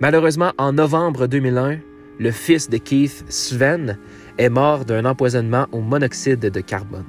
[0.00, 1.78] Malheureusement, en novembre 2001,
[2.18, 3.98] le fils de Keith, Sven,
[4.38, 7.04] est mort d'un empoisonnement au monoxyde de carbone.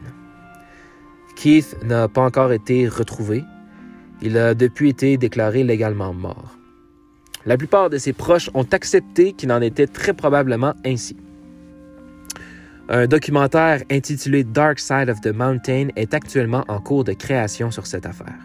[1.38, 3.46] Keith n'a pas encore été retrouvé.
[4.22, 6.58] Il a depuis été déclaré légalement mort.
[7.46, 11.16] La plupart de ses proches ont accepté qu'il en était très probablement ainsi.
[12.90, 17.88] Un documentaire intitulé Dark Side of the Mountain est actuellement en cours de création sur
[17.88, 18.38] cette affaire.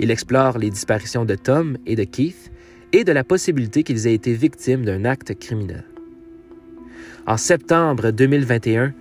[0.00, 2.50] Il explore les disparitions de Tom et de Keith
[2.94, 5.82] et de la possibilité qu'ils aient été victimes d'un acte criminel.
[7.26, 8.94] En septembre 2021,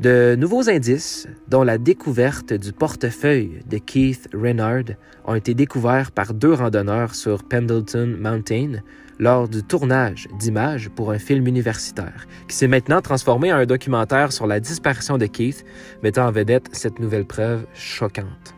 [0.00, 6.34] de nouveaux indices, dont la découverte du portefeuille de Keith Renard, ont été découverts par
[6.34, 8.80] deux randonneurs sur Pendleton Mountain
[9.20, 14.32] lors du tournage d'images pour un film universitaire, qui s'est maintenant transformé en un documentaire
[14.32, 15.64] sur la disparition de Keith,
[16.02, 18.56] mettant en vedette cette nouvelle preuve choquante.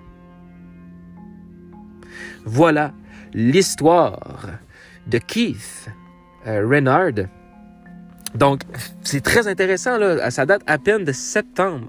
[2.46, 2.94] Voilà
[3.34, 4.46] l'histoire
[5.06, 5.90] de Keith
[6.46, 7.26] euh, Renard.
[8.34, 8.62] Donc,
[9.02, 10.30] c'est très intéressant, là.
[10.30, 11.88] Ça date à peine de septembre.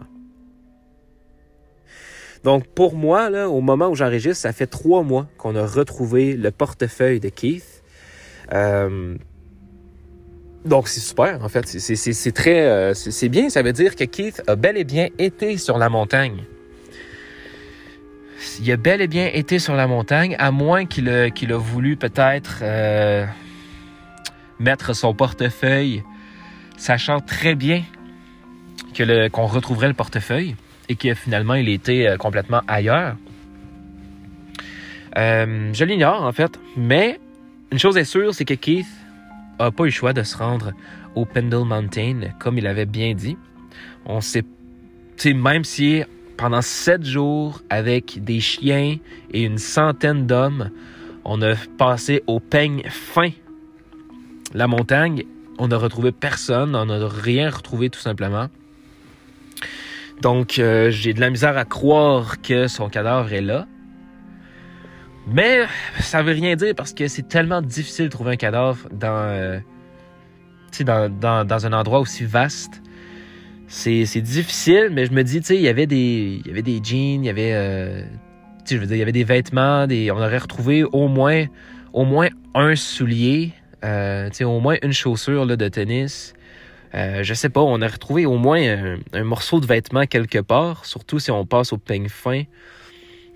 [2.43, 6.51] Donc, pour moi, au moment où j'enregistre, ça fait trois mois qu'on a retrouvé le
[6.51, 7.83] portefeuille de Keith.
[8.53, 9.15] Euh,
[10.63, 11.67] donc, c'est super, en fait.
[11.67, 12.47] C'est.
[12.47, 13.49] Euh, c'est bien.
[13.49, 16.43] Ça veut dire que Keith a bel et bien été sur la montagne
[18.59, 22.59] il a bel et bien été sur la montagne, à moins qu'il a, voulu peut-être
[22.61, 23.25] euh,
[24.59, 26.03] mettre son portefeuille,
[26.77, 27.83] sachant très bien
[28.93, 30.55] que qu'on retrouverait le portefeuille
[30.89, 33.15] et que finalement il était euh, complètement ailleurs.
[35.17, 37.19] Euh, je l'ignore en fait, mais
[37.71, 38.87] une chose est sûre, c'est que Keith
[39.59, 40.73] a pas eu le choix de se rendre
[41.15, 43.37] au Pendle Mountain comme il avait bien dit.
[44.05, 44.43] On sait,
[45.25, 46.03] même si
[46.37, 48.97] pendant sept jours avec des chiens
[49.31, 50.71] et une centaine d'hommes.
[51.23, 53.29] On a passé au peigne fin
[54.53, 55.23] la montagne.
[55.57, 56.75] On n'a retrouvé personne.
[56.75, 58.47] On n'a rien retrouvé tout simplement.
[60.21, 63.67] Donc, euh, j'ai de la misère à croire que son cadavre est là.
[65.27, 65.65] Mais
[65.99, 69.59] ça veut rien dire parce que c'est tellement difficile de trouver un cadavre dans, euh,
[70.81, 72.81] dans, dans, dans un endroit aussi vaste
[73.67, 76.61] c'est difficile, mais je me dis, tu sais, il y avait des, il y avait
[76.61, 78.03] des jeans, il y avait, euh,
[78.69, 81.47] des vêtements, on aurait retrouvé au moins,
[82.53, 86.33] un soulier, euh, au moins une chaussure de tennis.
[86.93, 90.85] Euh, je sais pas, on a retrouvé au moins un, morceau de vêtement quelque part,
[90.85, 92.43] surtout si on passe au peigne fin.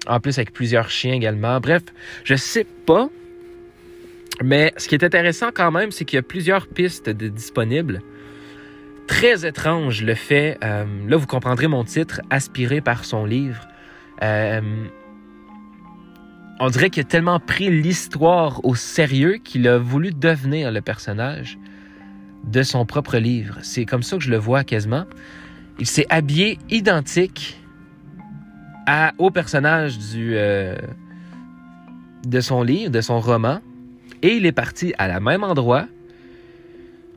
[0.08, 1.60] En plus, avec plusieurs chiens également.
[1.60, 1.84] Bref,
[2.24, 3.10] je sais pas.
[4.42, 8.02] Mais ce qui est intéressant quand même, c'est qu'il y a plusieurs pistes disponibles
[9.10, 13.68] très étrange le fait, euh, là vous comprendrez mon titre, aspiré par son livre.
[14.22, 14.62] Euh,
[16.60, 21.58] on dirait qu'il a tellement pris l'histoire au sérieux qu'il a voulu devenir le personnage
[22.44, 23.58] de son propre livre.
[23.64, 25.06] C'est comme ça que je le vois quasiment.
[25.80, 27.60] Il s'est habillé identique
[28.86, 30.76] à, au personnage du, euh,
[32.28, 33.60] de son livre, de son roman,
[34.22, 35.88] et il est parti à la même endroit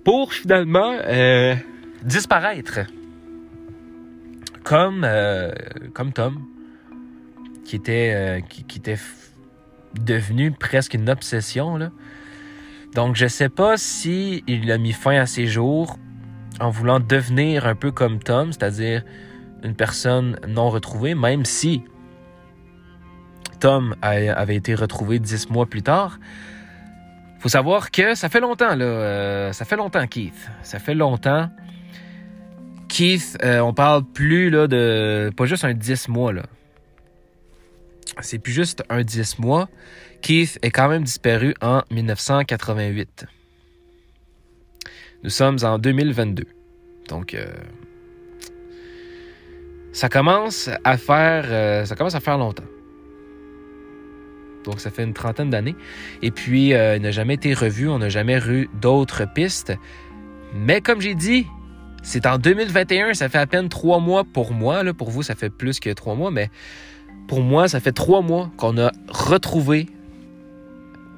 [0.04, 0.94] pour finalement
[2.04, 2.80] disparaître.
[4.64, 5.52] Comme, euh,
[5.92, 6.40] comme Tom,
[7.64, 8.96] qui était, euh,
[9.94, 11.90] devenu presque une obsession.
[12.94, 15.98] Donc, je sais pas si il a mis fin à ses jours
[16.60, 19.02] en voulant devenir un peu comme Tom, c'est-à-dire
[19.62, 21.82] une personne non retrouvée, même si
[23.60, 26.18] Tom avait été retrouvé dix mois plus tard.
[27.38, 28.84] Faut savoir que ça fait longtemps, là.
[28.84, 30.50] Euh, ça fait longtemps, Keith.
[30.62, 31.48] Ça fait longtemps.
[32.92, 35.32] Keith, euh, on parle plus là, de.
[35.34, 36.42] Pas juste un 10 mois, là.
[38.20, 39.70] C'est plus juste un 10 mois.
[40.20, 43.24] Keith est quand même disparu en 1988.
[45.24, 46.44] Nous sommes en 2022.
[47.08, 47.46] Donc, euh,
[49.92, 52.68] ça commence à faire, euh, ça commence à faire longtemps.
[54.64, 55.76] Donc, ça fait une trentaine d'années.
[56.20, 57.88] Et puis, il n'a jamais été revu.
[57.88, 59.72] On n'a jamais eu d'autres pistes.
[60.54, 61.46] Mais comme j'ai dit,
[62.02, 63.14] c'est en 2021.
[63.14, 64.82] Ça fait à peine trois mois pour moi.
[64.82, 64.92] Là.
[64.92, 66.30] Pour vous, ça fait plus que trois mois.
[66.30, 66.50] Mais
[67.28, 69.86] pour moi, ça fait trois mois qu'on a retrouvé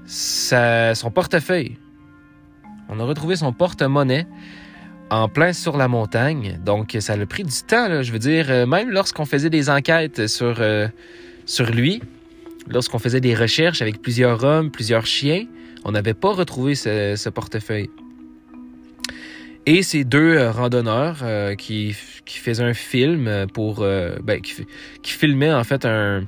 [0.06, 1.78] son portefeuille.
[2.88, 4.26] On a retrouvé son porte-monnaie
[5.10, 6.58] en plein sur la montagne.
[6.64, 8.02] Donc, ça a pris du temps.
[8.02, 10.88] Je veux dire, euh, même lorsqu'on faisait des enquêtes sur, euh,
[11.46, 12.02] sur lui,
[12.68, 15.46] lorsqu'on faisait des recherches avec plusieurs hommes, plusieurs chiens,
[15.84, 17.90] on n'avait pas retrouvé ce, portefeuille.
[19.66, 21.96] Et ces deux euh, randonneurs euh, qui,
[22.26, 23.80] qui, faisaient un film pour...
[23.80, 24.54] Euh, ben, qui,
[25.02, 26.24] qui, filmaient en fait un...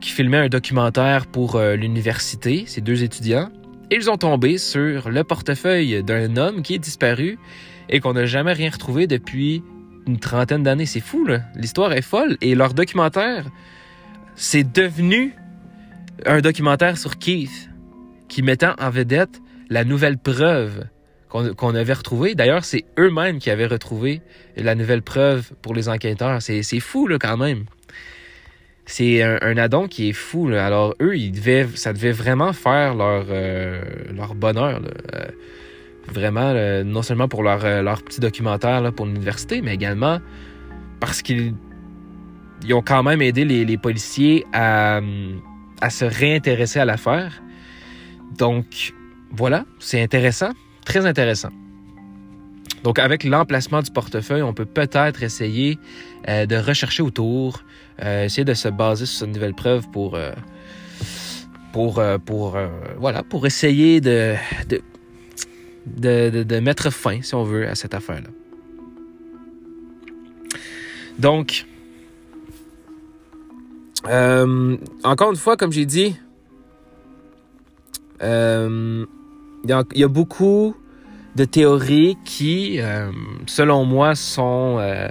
[0.00, 3.50] qui filmaient un documentaire pour l'université, ces deux étudiants,
[3.90, 7.38] ils ont tombé sur le portefeuille d'un homme qui est disparu
[7.88, 9.62] et qu'on n'a jamais rien retrouvé depuis
[10.06, 10.86] une trentaine d'années.
[10.86, 11.40] C'est fou, là.
[11.54, 12.36] L'histoire est folle.
[12.40, 13.46] Et leur documentaire,
[14.34, 15.34] c'est devenu
[16.26, 17.70] un documentaire sur Keith,
[18.28, 20.84] qui mettant en vedette la nouvelle preuve
[21.28, 22.34] qu'on qu avait retrouvée.
[22.34, 24.20] D'ailleurs, c'est eux-mêmes qui avaient retrouvé
[24.56, 26.40] la nouvelle preuve pour les enquêteurs.
[26.42, 27.64] C'est fou, là, quand même.
[28.88, 30.48] C'est un, un, addon qui est fou.
[30.48, 30.64] Là.
[30.64, 33.82] Alors, eux, ils devaient, ça devait vraiment faire leur, euh,
[34.14, 34.78] leur bonheur.
[34.80, 34.88] Là.
[35.14, 35.26] Euh,
[36.08, 40.20] vraiment, non seulement pour leur, euh, leur petit documentaire là, pour l'université, mais également
[41.00, 41.54] parce qu'ils
[42.64, 45.00] ils ont quand même aidé les, les policiers à,
[45.80, 47.42] à, se réintéresser à l'affaire.
[48.38, 48.92] Donc,
[49.30, 50.50] voilà, c'est intéressant,
[50.86, 51.50] très intéressant.
[52.82, 55.78] Donc, avec l'emplacement du portefeuille, on peut peut-être essayer
[56.28, 57.64] euh, de rechercher autour,
[58.02, 60.32] euh, essayer de se baser sur une nouvelle preuve pour, euh,
[62.96, 64.34] voilà, pour essayer de,
[65.86, 68.30] de, de, mettre fin, si on veut, à cette affaire-là.
[71.18, 71.66] Donc,
[75.02, 76.14] encore une fois, comme j'ai dit,
[79.68, 80.76] il y, a beaucoup
[81.34, 83.10] de théories qui, euh,
[83.46, 84.78] selon moi, sont...
[84.78, 85.08] Euh,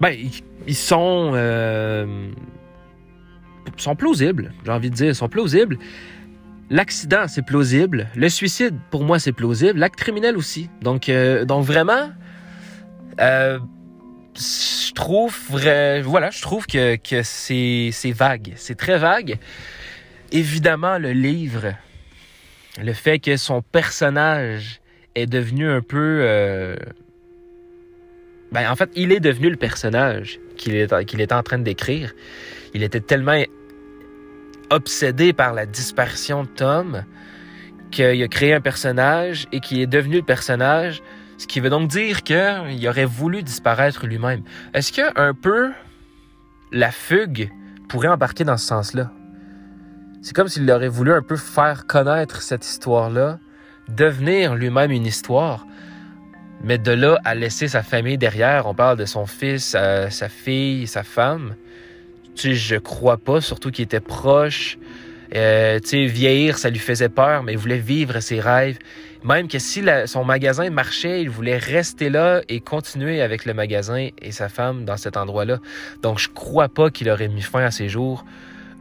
[0.00, 0.14] ben,
[0.66, 1.32] ils, sont...
[1.34, 2.30] Euh,
[3.76, 5.78] sont plausibles, j'ai envie de dire, sont plausibles.
[6.70, 8.08] L'accident, c'est plausible.
[8.14, 9.78] Le suicide, pour moi, c'est plausible.
[9.78, 10.70] L'acte criminel aussi.
[10.82, 11.10] Donc,
[11.46, 12.10] donc vraiment...
[13.18, 18.52] Je trouve voilà, je trouve que, que c'est vague.
[18.56, 19.38] C'est très vague.
[20.32, 21.74] Évidemment, le livre,
[22.82, 24.80] le fait que son personnage
[25.14, 26.20] est devenu un peu.
[26.22, 26.76] Euh...
[28.52, 32.12] Ben, en fait, il est devenu le personnage qu'il est, qu'il était en train d'écrire.
[32.72, 33.42] Il était tellement
[34.70, 37.04] obsédé par la disparition de Tom
[37.90, 41.02] qu'il a créé un personnage et qui est devenu le personnage
[41.36, 44.42] ce qui veut donc dire qu'il aurait voulu disparaître lui-même.
[44.72, 45.72] Est-ce que un peu
[46.72, 47.50] la fugue
[47.88, 49.10] pourrait embarquer dans ce sens-là?
[50.24, 53.38] C'est comme s'il aurait voulu un peu faire connaître cette histoire-là,
[53.90, 55.66] devenir lui-même une histoire,
[56.62, 60.30] mais de là à laisser sa famille derrière, on parle de son fils, euh, sa
[60.30, 61.56] fille, sa femme.
[62.34, 64.78] Tu sais, je crois pas, surtout qu'il était proche.
[65.34, 68.78] Euh, tu vieillir, ça lui faisait peur, mais il voulait vivre ses rêves.
[69.24, 74.08] Même que si son magasin marchait, il voulait rester là et continuer avec le magasin
[74.22, 75.58] et sa femme dans cet endroit-là.
[76.00, 78.24] Donc, je crois pas qu'il aurait mis fin à ses jours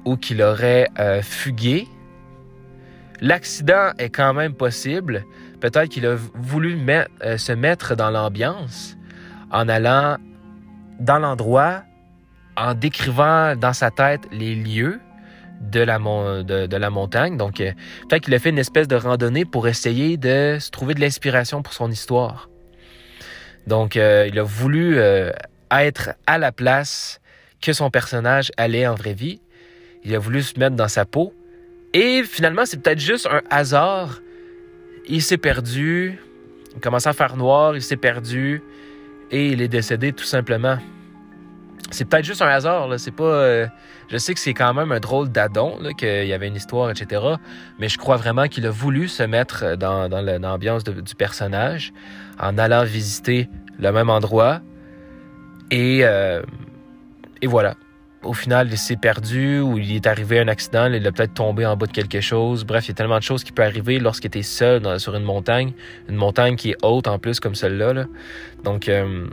[0.05, 1.87] ou qu'il aurait euh, fugué.
[3.21, 5.23] L'accident est quand même possible.
[5.61, 8.97] Peut-être qu'il a voulu euh, se mettre dans l'ambiance
[9.49, 10.17] en allant
[10.99, 11.83] dans l'endroit,
[12.57, 14.99] en décrivant dans sa tête les lieux,
[15.61, 17.37] de la, montagne.
[17.37, 17.71] Donc, euh,
[18.09, 21.63] peut-être qu'il a fait une espèce de randonnée pour essayer de se trouver de l'inspiration
[21.63, 22.49] pour son histoire.
[23.65, 24.97] Donc, euh, il a voulu
[25.71, 27.21] être à la place
[27.61, 29.41] que son personnage allait en vraie vie.
[30.05, 31.33] Il a voulu se mettre dans sa peau.
[31.93, 34.21] Et finalement, c'est peut-être juste un hasard.
[35.07, 36.19] Il s'est perdu.
[36.75, 37.75] Il commence à faire noir.
[37.75, 38.61] Il s'est perdu.
[39.31, 40.77] Et il est décédé tout simplement
[41.93, 42.87] c'est peut-être juste un hasard.
[42.97, 43.23] C'est pas.
[43.23, 43.67] Euh,
[44.09, 47.21] je sais que c'est quand même un drôle d'adon, qu'il y avait une histoire, etc.
[47.79, 51.93] Mais je crois vraiment qu'il a voulu se mettre dans, dans l'ambiance du personnage
[52.39, 53.49] en allant visiter
[53.79, 54.61] le même endroit.
[55.71, 56.43] Et, euh,
[57.41, 57.75] et voilà.
[58.23, 61.65] Au final, il s'est perdu ou il est arrivé un accident, il a peut-être tombé
[61.65, 62.63] en bas de quelque chose.
[62.63, 65.23] Bref, il y a tellement de choses qui peuvent arriver lorsqu'il était seul sur une
[65.23, 65.73] montagne.
[66.07, 68.05] Une montagne qui est haute en plus, comme celle-là.
[68.63, 69.27] Donc, euh,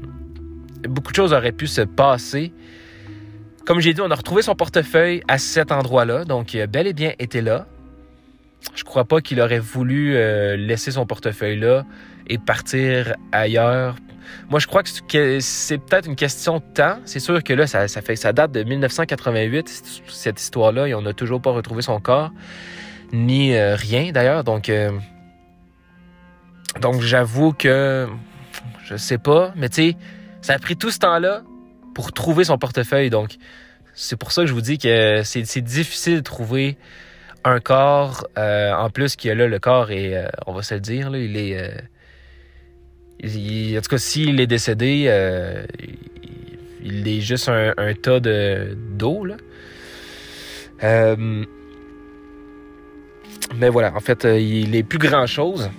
[0.88, 2.52] beaucoup de choses auraient pu se passer.
[3.64, 6.86] Comme j'ai dit, on a retrouvé son portefeuille à cet endroit-là, donc il a bel
[6.86, 7.66] et bien été là.
[8.74, 11.84] Je crois pas qu'il aurait voulu euh, laisser son portefeuille là
[12.26, 13.96] et partir ailleurs.
[14.48, 16.98] Moi, je crois que c'est peut-être une question de temps.
[17.04, 21.40] C'est sûr que là, ça, ça date de 1988, cette histoire-là, et on n'a toujours
[21.40, 22.32] pas retrouvé son corps,
[23.12, 24.44] ni euh, rien d'ailleurs.
[24.44, 24.90] Donc, euh,
[26.80, 28.08] donc j'avoue que
[28.84, 29.96] je sais pas, mais tu sais,
[30.42, 31.42] ça a pris tout ce temps-là
[31.94, 33.10] pour trouver son portefeuille.
[33.10, 33.36] Donc,
[33.94, 36.76] c'est pour ça que je vous dis que c'est difficile de trouver
[37.44, 38.26] un corps.
[38.36, 41.36] Euh, en plus, a là, le corps est, on va se le dire, là, il
[41.36, 41.72] est.
[43.24, 45.10] Euh, en tout cas, s'il est décédé,
[46.82, 49.26] il, est juste un, tas de d'eau.
[50.82, 51.46] mais
[53.68, 55.70] voilà, en fait, il est plus grand chose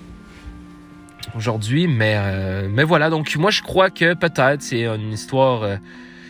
[1.35, 1.87] aujourd'hui.
[1.87, 5.63] Mais, euh, mais voilà, donc moi je crois que peut-être c'est une histoire.
[5.63, 5.75] Euh,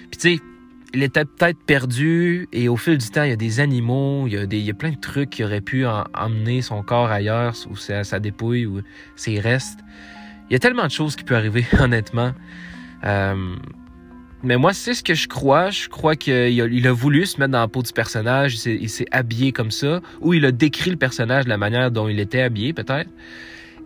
[0.09, 0.43] puis tu sais,
[0.93, 4.33] il était peut-être perdu et au fil du temps, il y a des animaux, il
[4.33, 7.09] y a, des, il y a plein de trucs qui auraient pu emmener son corps
[7.09, 8.81] ailleurs, ou sa, dépouille, ou
[9.15, 9.79] ses restes.
[10.51, 12.33] Il y a tellement de choses qui peuvent arriver, honnêtement.
[13.05, 13.55] Euh,
[14.43, 15.69] mais moi, c'est ce que je crois.
[15.69, 18.65] Je crois qu'il a, voulu se mettre dans la peau du personnage.
[18.65, 20.01] Il s'est habillé comme ça.
[20.19, 23.09] Ou il a décrit le personnage de la manière dont il était habillé, peut-être.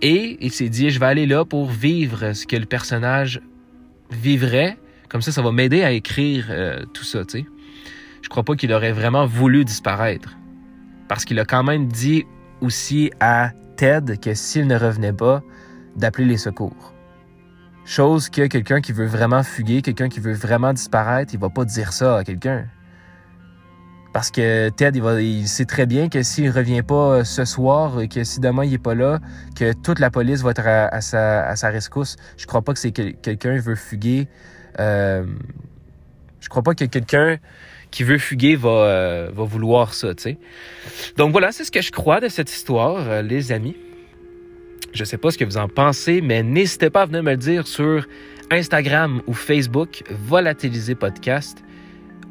[0.02, 3.42] Et il s'est dit, je vais aller là pour vivre ce que le personnage
[4.10, 4.76] vivrait.
[5.08, 7.46] Comme ça, ça va m'aider à écrire euh, tout ça, tu sais.
[8.24, 10.36] Je crois pas qu'il aurait vraiment voulu disparaître.
[11.10, 12.26] Parce qu'il a quand même dit
[12.62, 15.44] aussi à Ted que s'il ne revenait pas,
[15.96, 16.94] d'appeler les secours.
[17.86, 21.66] Chose que quelqu'un qui veut vraiment fuguer, quelqu'un qui veut vraiment disparaître, il va pas
[21.66, 22.66] dire ça à quelqu'un.
[24.12, 28.08] Parce que Ted, il, sait très bien que s'il revient pas euh, ce soir, et
[28.08, 29.20] que si demain il est pas là,
[29.56, 32.16] que toute la police va être à, sa, à sa, rescousse.
[32.38, 34.30] Je crois pas que c'est que quelqu'un veut fuguer.
[34.80, 35.26] Euh,
[36.40, 37.38] je crois pas que quelqu'un
[37.96, 40.38] qui veut fuguer va, euh, va vouloir ça, tu sais.
[41.18, 43.76] Donc voilà, c'est ce que je crois de cette histoire, euh, les amis.
[44.96, 47.38] Je sais pas ce que vous en pensez, mais n'hésitez pas à venir me le
[47.38, 48.08] dire sur
[48.50, 51.62] Instagram ou Facebook, Volatiliser Podcast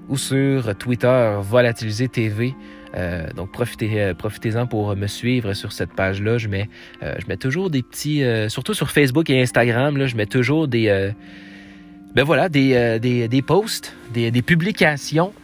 [0.08, 2.54] ou sur Twitter Volatiliser TV.
[2.96, 6.38] Euh, donc profitez, euh, profitez-en pour me suivre sur cette page-là.
[6.38, 6.70] Je mets,
[7.02, 10.66] euh, je mets toujours des petits, surtout sur Facebook et Instagram, là, je mets toujours
[10.66, 11.12] des,
[12.14, 15.34] ben voilà, des, des, des posts, des, des, publications.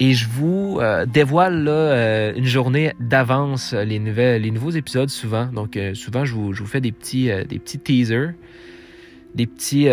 [0.00, 5.46] Et je vous dévoile là, une journée d'avance les, nouvelles, les nouveaux épisodes souvent.
[5.46, 8.32] Donc souvent je vous, je vous fais des petits, des petits teasers,
[9.34, 9.88] des petits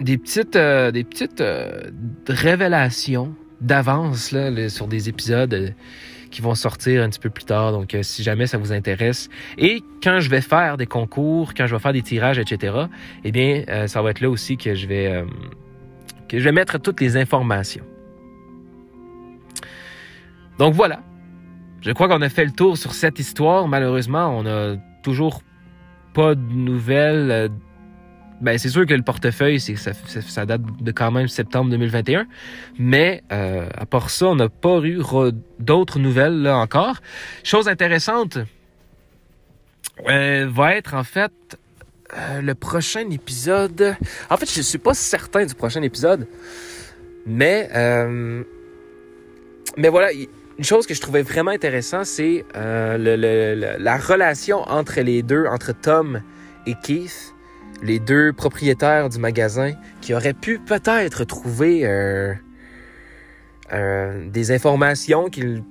[0.00, 1.82] des petites, euh, des petites euh,
[2.28, 4.34] révélations d'avance
[4.68, 5.70] sur des épisodes euh,
[6.30, 7.72] qui vont sortir un petit peu plus tard.
[7.72, 9.28] Donc, si jamais ça vous intéresse.
[9.56, 12.74] Et quand je vais faire des concours, quand je vais faire des tirages, etc.,
[13.22, 15.24] eh bien, ça va être là aussi que je vais,
[16.28, 17.84] que je vais mettre toutes les informations.
[20.58, 21.00] Donc voilà.
[21.80, 23.68] Je crois qu'on a fait le tour sur cette histoire.
[23.68, 25.42] Malheureusement, on n'a toujours
[26.14, 27.50] pas de nouvelles
[28.40, 32.26] ben, c'est sûr que le portefeuille, ça, date de quand même septembre 2021.
[32.78, 35.00] Mais euh, à part ça, on n'a pas eu
[35.60, 36.96] d'autres nouvelles là encore.
[37.42, 38.38] Chose intéressante
[40.08, 41.32] euh, va être en fait
[42.16, 43.96] euh, le prochain épisode.
[44.28, 46.26] En fait, je suis pas certain du prochain épisode,
[47.26, 48.42] mais euh,
[49.76, 50.08] mais voilà.
[50.58, 55.72] Une chose que je trouvais vraiment intéressant, c'est euh, la relation entre les deux, entre
[55.72, 56.22] Tom
[56.66, 57.34] et Keith
[57.82, 62.32] les deux propriétaires du magasin qui auraient pu peut-être trouver euh,
[63.72, 65.62] euh, des informations qu'une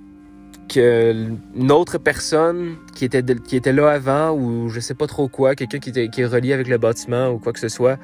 [1.69, 6.21] autre personne qui était, là avant ou je sais pas trop quoi, quelqu'un qui, qui
[6.21, 7.97] est relié avec le bâtiment ou quoi que ce soit,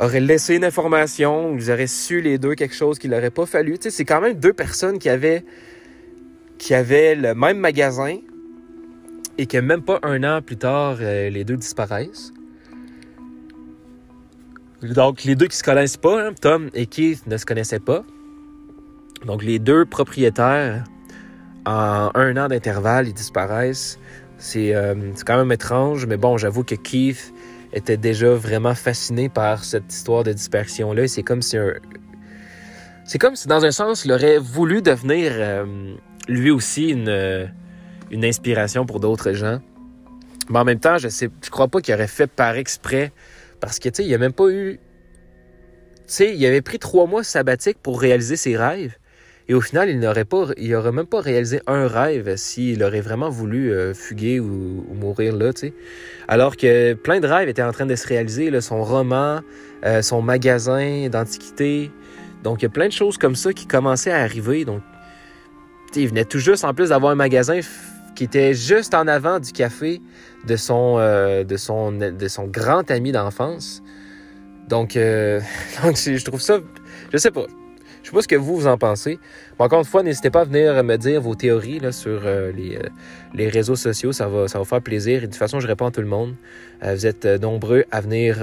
[0.00, 3.46] aurait laissé une information, ou ils auraient su les deux quelque chose qu'il n'aurait pas
[3.46, 3.76] fallu.
[3.80, 5.44] C'est quand même deux personnes qui avaient
[6.58, 8.16] qui avaient le même magasin
[9.38, 12.32] et que même pas un an plus tard, euh, les deux disparaissent.
[14.82, 18.04] Donc, les deux qui se connaissent pas, hein, Tom et Keith ne se connaissaient pas.
[19.26, 20.84] Donc, les deux propriétaires,
[21.66, 23.98] en un an d'intervalle, ils disparaissent.
[24.36, 24.94] C'est euh,
[25.24, 27.32] quand même étrange, mais bon, j'avoue que Keith
[27.72, 31.08] était déjà vraiment fasciné par cette histoire de dispersion-là.
[31.08, 31.56] C'est comme si
[33.04, 35.94] C'est comme si, dans un sens, il aurait voulu devenir euh,
[36.28, 37.52] lui aussi une,
[38.10, 39.60] une inspiration pour d'autres gens.
[40.50, 43.12] Mais en même temps, je sais, je crois pas qu'il aurait fait par exprès
[43.60, 44.78] parce que, tu sais, il a même pas eu.
[45.96, 48.94] Tu sais, il avait pris trois mois sabbatique pour réaliser ses rêves.
[49.48, 53.02] Et au final, il n'aurait pas, il aurait même pas réalisé un rêve s'il aurait
[53.02, 55.74] vraiment voulu euh, fuguer ou, mourir là, tu sais.
[56.28, 59.40] Alors que plein de rêves étaient en train de se réaliser, là, son roman,
[59.84, 61.90] euh, son magasin d'antiquité.
[62.42, 64.64] Donc, il y a plein de choses comme ça qui commençaient à arriver.
[64.64, 64.82] Donc,
[65.96, 67.60] il venait tout juste, en plus d'avoir un magasin
[68.14, 70.00] qui était juste en avant du café
[70.46, 71.44] de son, euh,
[72.46, 73.82] grand ami d'enfance.
[74.68, 75.40] Donc, euh,
[75.82, 76.58] je trouve ça,
[77.12, 77.46] je sais pas.
[78.02, 79.18] Je sais pas ce que vous, en pensez.
[79.58, 82.52] Mais encore une fois, n'hésitez pas à venir me dire vos théories sur euh,
[83.32, 84.12] les, réseaux sociaux.
[84.12, 85.18] Ça va, ça faire plaisir.
[85.18, 86.34] Et de toute façon, je réponds à tout le monde.
[86.82, 88.36] vous êtes nombreux à venir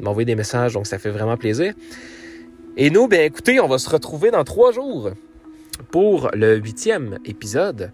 [0.00, 1.74] m'envoyer des messages, donc ça fait vraiment plaisir.
[2.76, 5.12] Et nous, ben écoutez, on va se retrouver dans trois jours
[5.76, 7.92] pour le huitième épisode.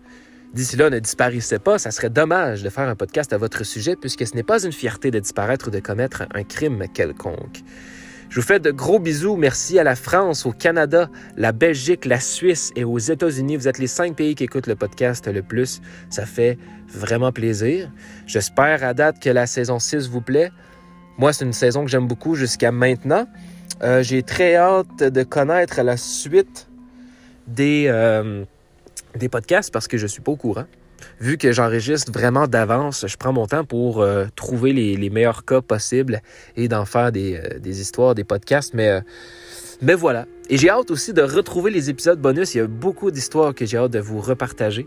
[0.55, 3.95] D'ici là, ne disparaissez pas, ça serait dommage de faire un podcast à votre sujet
[3.95, 7.63] puisque ce n'est pas une fierté de disparaître ou de commettre un crime quelconque.
[8.31, 9.35] Je vous fais de gros bisous.
[9.35, 13.57] Merci à la France, au Canada, la Belgique, la Suisse et aux États-Unis.
[13.57, 15.81] Vous êtes les cinq pays qui écoutent le podcast le plus.
[16.11, 16.57] Ça fait
[16.89, 17.91] vraiment plaisir.
[18.27, 20.53] J'espère à date que la saison 6 vous plaît.
[21.19, 23.27] Moi, c'est une saison que j'aime beaucoup jusqu'à maintenant.
[23.83, 26.70] Euh, j'ai très hâte de connaître la suite
[27.51, 27.87] des...
[27.89, 28.45] Euh,
[29.17, 30.67] des podcasts parce que je suis pas au courant.
[31.21, 35.61] Vu que j'enregistre vraiment d'avance, je prends mon temps pour euh, trouver les, meilleurs cas
[35.61, 36.21] possibles
[36.57, 38.73] et d'en faire des, euh, histoires, des podcasts.
[38.73, 39.01] Mais,
[39.83, 40.27] mais voilà.
[40.49, 42.55] Et j'ai hâte aussi de retrouver les épisodes bonus.
[42.55, 44.87] Il y a beaucoup d'histoires que j'ai hâte de vous repartager.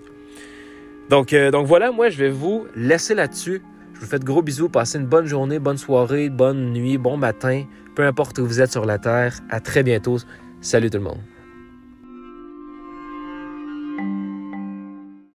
[1.09, 3.61] Donc, donc voilà, moi je vais vous laisser là-dessus.
[3.93, 4.69] Je vous fais de gros bisous.
[4.69, 7.65] Passez une bonne journée, bonne soirée, bonne nuit, bon matin.
[7.95, 9.39] Peu importe où vous êtes sur la Terre.
[9.49, 10.17] À très bientôt.
[10.61, 11.32] Salut tout le monde.